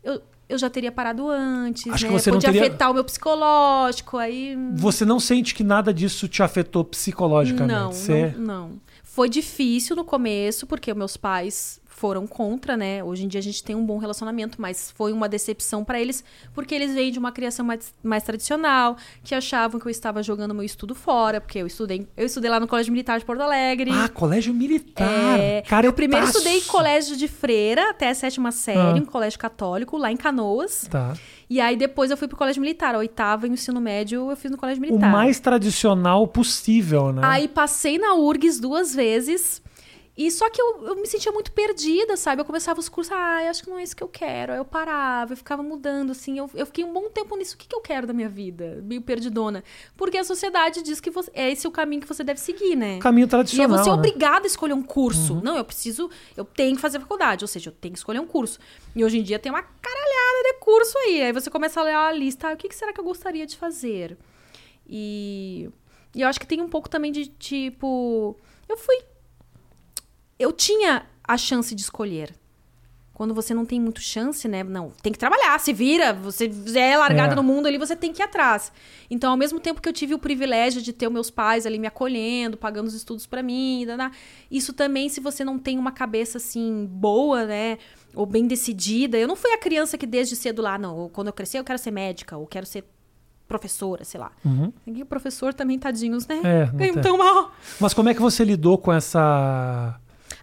[0.04, 2.12] eu, eu já teria parado antes, Acho né?
[2.12, 4.58] que você não Podia teria- afetar o meu psicológico, aí...
[4.76, 7.74] Você não sente que nada disso te afetou psicologicamente?
[7.80, 8.87] Não, Você- não, não.
[9.18, 13.04] Foi difícil no começo, porque meus pais foram contra, né?
[13.04, 16.24] Hoje em dia a gente tem um bom relacionamento, mas foi uma decepção pra eles,
[16.54, 20.54] porque eles vêm de uma criação mais, mais tradicional, que achavam que eu estava jogando
[20.54, 23.89] meu estudo fora, porque eu estudei, eu estudei lá no Colégio Militar de Porto Alegre.
[23.91, 25.39] Ah, colégio militar.
[25.39, 25.86] É, Caretaço.
[25.88, 29.02] eu primeiro estudei colégio de freira até a sétima série, Ah.
[29.02, 30.88] um colégio católico, lá em Canoas.
[30.89, 31.16] Tá.
[31.50, 32.93] E aí depois eu fui pro colégio militar.
[32.93, 35.12] A oitava e o ensino médio eu fiz no colégio O militar.
[35.12, 37.22] mais tradicional possível, né?
[37.24, 39.66] Aí passei na URGS duas vezes.
[40.18, 42.41] E só que eu, eu me sentia muito perdida, sabe?
[42.41, 44.51] Eu começava os cursos, ah, eu acho que não é isso que eu quero.
[44.51, 46.39] Aí eu parava, eu ficava mudando, assim.
[46.39, 47.53] Eu, eu fiquei um bom tempo nisso.
[47.53, 48.80] O que, que eu quero da minha vida?
[48.84, 49.63] Meio perdidona.
[49.95, 52.97] Porque a sociedade diz que você- é esse o caminho que você deve seguir, né?
[52.97, 53.78] Caminho E é tradicional.
[53.78, 53.95] você né?
[53.95, 55.36] obrigado a escolher um curso.
[55.43, 58.26] Não, eu preciso, eu tenho que fazer faculdade, ou seja, eu tenho que escolher um
[58.26, 58.57] curso.
[58.95, 61.22] E hoje em dia tem uma caralhada de curso aí.
[61.22, 63.45] Aí você começa a ler a lista, ah, o que, que será que eu gostaria
[63.45, 64.18] de fazer?
[64.89, 65.70] E,
[66.15, 68.36] e eu acho que tem um pouco também de tipo.
[68.68, 68.95] Eu fui.
[70.40, 72.34] Eu tinha a chance de escolher.
[73.14, 74.64] quando você não tem muito chance, né?
[74.64, 77.36] Não, tem que trabalhar, se vira, você é largada É.
[77.36, 78.72] no mundo ali, você tem que ir atrás.
[79.10, 81.80] Então, ao mesmo tempo que eu tive o privilégio de ter os meus pais ali
[81.80, 83.88] me acolhendo, pagando os estudos pra mim,
[84.52, 87.80] isso também, se você não tem uma cabeça assim boa, né?
[88.14, 89.18] Ou bem decidida.
[89.18, 91.10] Eu não fui a criança que desde cedo lá, não.
[91.10, 92.84] Quando eu crescer, eu quero ser médica, ou quero ser
[93.48, 94.32] professora, sei lá.
[94.46, 94.72] Uhum.
[94.86, 96.40] E o professor também, tadinhos, né?
[96.44, 97.52] É, Ganham tão mal.
[97.80, 100.00] Mas como é que você lidou com essa.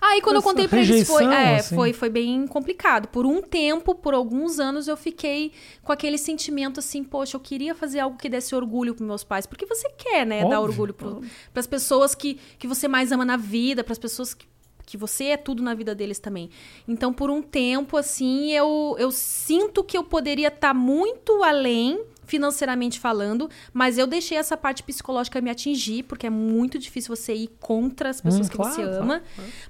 [0.07, 1.75] Aí quando eu contei pra eles foi, é, assim.
[1.75, 3.09] foi, foi bem complicado.
[3.09, 5.53] Por um tempo, por alguns anos, eu fiquei
[5.83, 9.47] com aquele sentimento assim, poxa, eu queria fazer algo que desse orgulho pros meus pais.
[9.47, 10.63] Porque você quer, né, dar Óbvio.
[10.63, 11.23] orgulho pro,
[11.55, 14.47] pras pessoas que, que você mais ama na vida, pras pessoas que,
[14.85, 16.51] que você é tudo na vida deles também.
[16.87, 22.99] Então, por um tempo, assim, eu, eu sinto que eu poderia estar muito além financeiramente
[22.99, 27.49] falando, mas eu deixei essa parte psicológica me atingir, porque é muito difícil você ir
[27.61, 29.22] contra as pessoas Hum, que claro, você claro, ama.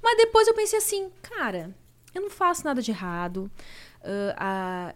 [0.02, 1.74] Mas depois eu pensei assim, cara,
[2.14, 3.50] eu não faço nada de errado.
[4.36, 4.94] Ah,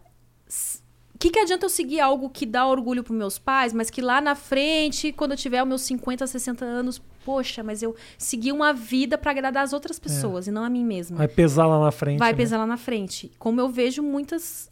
[1.14, 4.00] o que, que adianta eu seguir algo que dá orgulho pros meus pais, mas que
[4.00, 8.52] lá na frente, quando eu tiver os meus 50, 60 anos, poxa, mas eu segui
[8.52, 11.16] uma vida pra agradar as outras pessoas e não a mim mesma.
[11.16, 12.18] Vai pesar lá na frente.
[12.18, 12.36] Vai né?
[12.36, 13.32] pesar lá na frente.
[13.36, 14.70] Como eu vejo muitas,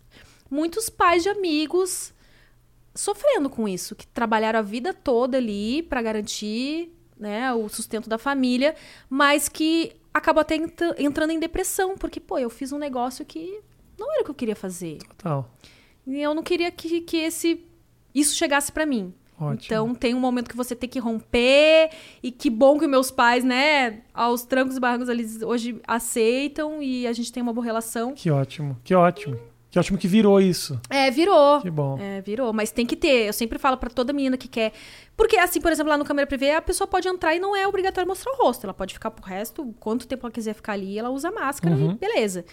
[0.48, 2.14] muitos pais de amigos
[2.96, 8.18] sofrendo com isso, que trabalharam a vida toda ali pra garantir né, o sustento da
[8.18, 8.74] família,
[9.08, 13.60] mas que acabam até entra- entrando em depressão, porque, pô, eu fiz um negócio que
[13.98, 14.98] não era o que eu queria fazer.
[15.16, 15.48] Total.
[16.06, 17.64] E eu não queria que, que esse
[18.14, 19.12] isso chegasse pra mim.
[19.38, 19.58] Ótimo.
[19.66, 21.90] Então tem um momento que você tem que romper
[22.22, 27.06] e que bom que meus pais, né, aos trancos e barrancos eles hoje aceitam e
[27.06, 28.14] a gente tem uma boa relação.
[28.14, 28.78] Que ótimo.
[28.82, 29.38] Que ótimo.
[29.76, 30.80] Que ótimo que virou isso.
[30.88, 31.60] É, virou.
[31.60, 31.98] Que bom.
[32.00, 33.26] É, virou, mas tem que ter.
[33.26, 34.72] Eu sempre falo pra toda menina que quer.
[35.14, 37.68] Porque, assim, por exemplo, lá no câmera privê, a pessoa pode entrar e não é
[37.68, 38.64] obrigatório mostrar o rosto.
[38.64, 41.90] Ela pode ficar pro resto, quanto tempo ela quiser ficar ali, ela usa máscara Uhum.
[41.92, 42.46] e beleza.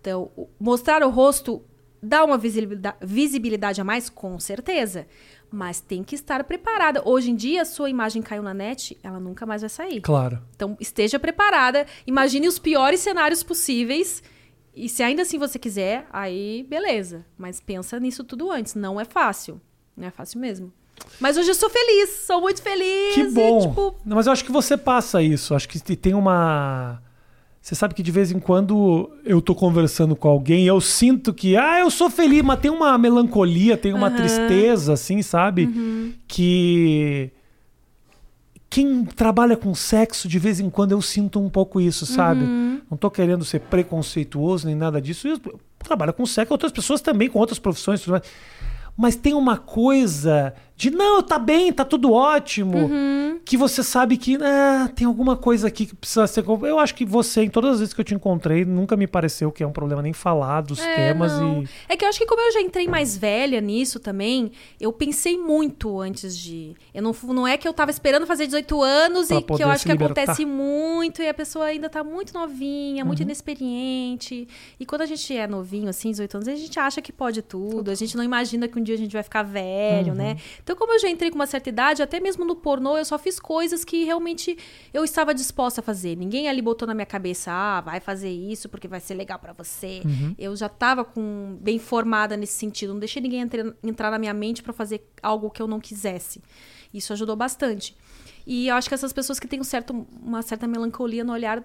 [0.00, 1.60] Então, mostrar o rosto
[2.00, 5.08] dá uma visibilidade, visibilidade a mais, com certeza.
[5.50, 7.02] Mas tem que estar preparada.
[7.04, 10.00] Hoje em dia, a sua imagem caiu na net, ela nunca mais vai sair.
[10.00, 10.40] Claro.
[10.54, 11.84] Então, esteja preparada.
[12.06, 14.22] Imagine os piores cenários possíveis.
[14.74, 17.24] E se ainda assim você quiser, aí beleza.
[17.36, 18.74] Mas pensa nisso tudo antes.
[18.74, 19.60] Não é fácil.
[19.96, 20.72] Não é fácil mesmo.
[21.18, 22.10] Mas hoje eu sou feliz.
[22.26, 23.14] Sou muito feliz.
[23.14, 23.60] Que e, bom.
[23.60, 25.54] tipo, Não, mas eu acho que você passa isso.
[25.54, 27.02] Acho que tem uma.
[27.60, 31.34] Você sabe que de vez em quando eu tô conversando com alguém e eu sinto
[31.34, 34.16] que, ah, eu sou feliz, mas tem uma melancolia, tem uma Aham.
[34.16, 35.66] tristeza, assim, sabe?
[35.66, 36.14] Uhum.
[36.26, 37.30] Que.
[38.70, 42.44] Quem trabalha com sexo, de vez em quando eu sinto um pouco isso, sabe?
[42.44, 42.80] Uhum.
[42.88, 45.26] Não tô querendo ser preconceituoso nem nada disso.
[45.26, 45.40] Eu
[45.80, 48.22] trabalho com sexo, outras pessoas também, com outras profissões, tudo mais.
[48.96, 53.38] Mas tem uma coisa de, não, tá bem, tá tudo ótimo Uhum.
[53.44, 56.42] que você sabe que ah, tem alguma coisa aqui que precisa ser.
[56.48, 59.52] Eu acho que você, em todas as vezes que eu te encontrei, nunca me pareceu
[59.52, 61.62] que é um problema nem falar dos É, temas não.
[61.62, 61.68] e.
[61.86, 65.36] É que eu acho que como eu já entrei mais velha nisso também, eu pensei
[65.36, 66.74] muito antes de.
[66.94, 69.68] Eu não, não é que eu tava esperando fazer 18 anos Pra e que eu
[69.68, 70.22] acho que libertar.
[70.22, 73.08] acontece muito e a pessoa ainda tá muito novinha, Uhum.
[73.08, 74.48] muito inexperiente.
[74.78, 77.90] E quando a gente é novinho, assim, 18 anos, a gente acha que pode tudo,
[77.90, 80.14] a gente não imagina que um dia a gente vai ficar velho, Uhum.
[80.14, 80.36] né?
[80.62, 83.18] Então, como eu já entrei com uma certa idade, até mesmo no pornô, eu só
[83.18, 84.56] fiz coisas que realmente
[84.92, 86.16] eu estava disposta a fazer.
[86.16, 89.52] Ninguém ali botou na minha cabeça, ah, vai fazer isso porque vai ser legal pra
[89.52, 90.02] você.
[90.04, 90.34] Uhum.
[90.38, 92.92] Eu já tava com, bem formada nesse sentido.
[92.92, 96.42] Não deixei ninguém entre- entrar na minha mente pra fazer algo que eu não quisesse.
[96.92, 97.96] Isso ajudou bastante.
[98.46, 101.62] E eu acho que essas pessoas que têm um certo, uma certa melancolia no olhar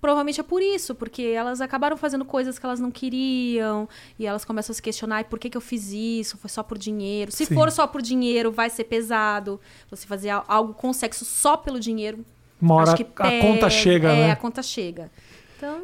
[0.00, 4.44] provavelmente é por isso, porque elas acabaram fazendo coisas que elas não queriam e elas
[4.44, 6.36] começam a se questionar, "E por que, que eu fiz isso?
[6.38, 7.30] Foi só por dinheiro?
[7.32, 7.54] Se Sim.
[7.54, 9.60] for só por dinheiro, vai ser pesado.
[9.90, 12.24] Você fazer al- algo com sexo só pelo dinheiro.
[12.60, 13.70] Uma hora acho que a conta pesa.
[13.70, 14.30] chega, é, né?
[14.32, 15.10] a conta chega.
[15.56, 15.82] Então,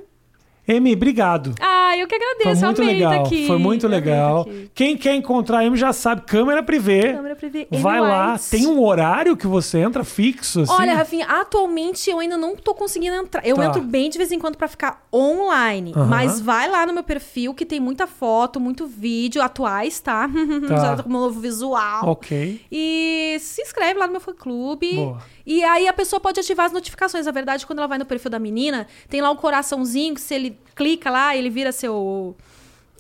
[0.69, 1.55] Amy, obrigado.
[1.61, 3.27] ah, eu que Foi agradeço, muito amei tá legal.
[3.27, 3.47] aqui.
[3.47, 4.49] Foi muito tá legal.
[4.75, 7.13] Quem quer encontrar a Amy já sabe, câmera privê.
[7.13, 8.33] Câmera privê, Vai Amy lá.
[8.33, 8.51] White.
[8.51, 10.73] Tem um horário que você entra fixo, assim?
[10.73, 13.47] Olha, Rafinha, atualmente eu ainda não tô conseguindo entrar.
[13.47, 13.67] Eu Tá.
[13.67, 15.93] entro bem de vez em quando pra ficar online.
[16.09, 20.29] Mas vai lá no meu perfil que tem muita foto, muito vídeo, atuais, tá?
[20.69, 21.03] Tá.
[21.03, 22.09] Com um novo visual.
[22.09, 22.61] Ok.
[22.71, 24.95] E se inscreve lá no meu fã clube.
[24.95, 25.19] Boa.
[25.47, 27.27] E aí a pessoa pode ativar as notificações.
[27.27, 30.35] Na verdade, quando ela vai no perfil da menina, tem lá um coraçãozinho que se
[30.35, 32.37] ele clica lá, ele vira seu.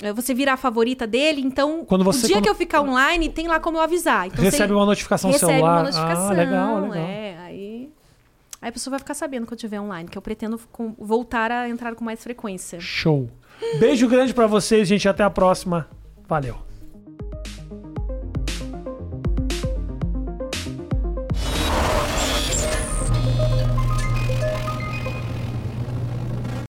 [0.02, 1.40] eh, Você vira a favorita dele.
[1.40, 4.26] Então, Quando você- o dia quando- que eu ficar online, tem lá como eu avisar.
[4.26, 5.72] Então, Recebe uma notificação no recebe celular.
[5.76, 6.28] uma notificação.
[6.28, 6.96] Ah, legal, legal.
[7.09, 7.90] É, aí.
[8.62, 11.50] Aí a pessoa vai ficar sabendo que eu estiver online, que eu pretendo com- voltar
[11.52, 12.80] a entrar com mais frequência.
[12.80, 13.28] Show.
[13.78, 15.09] Beijo grande pra vocês, gente.
[15.09, 15.86] Até a próxima.
[16.26, 16.57] Valeu.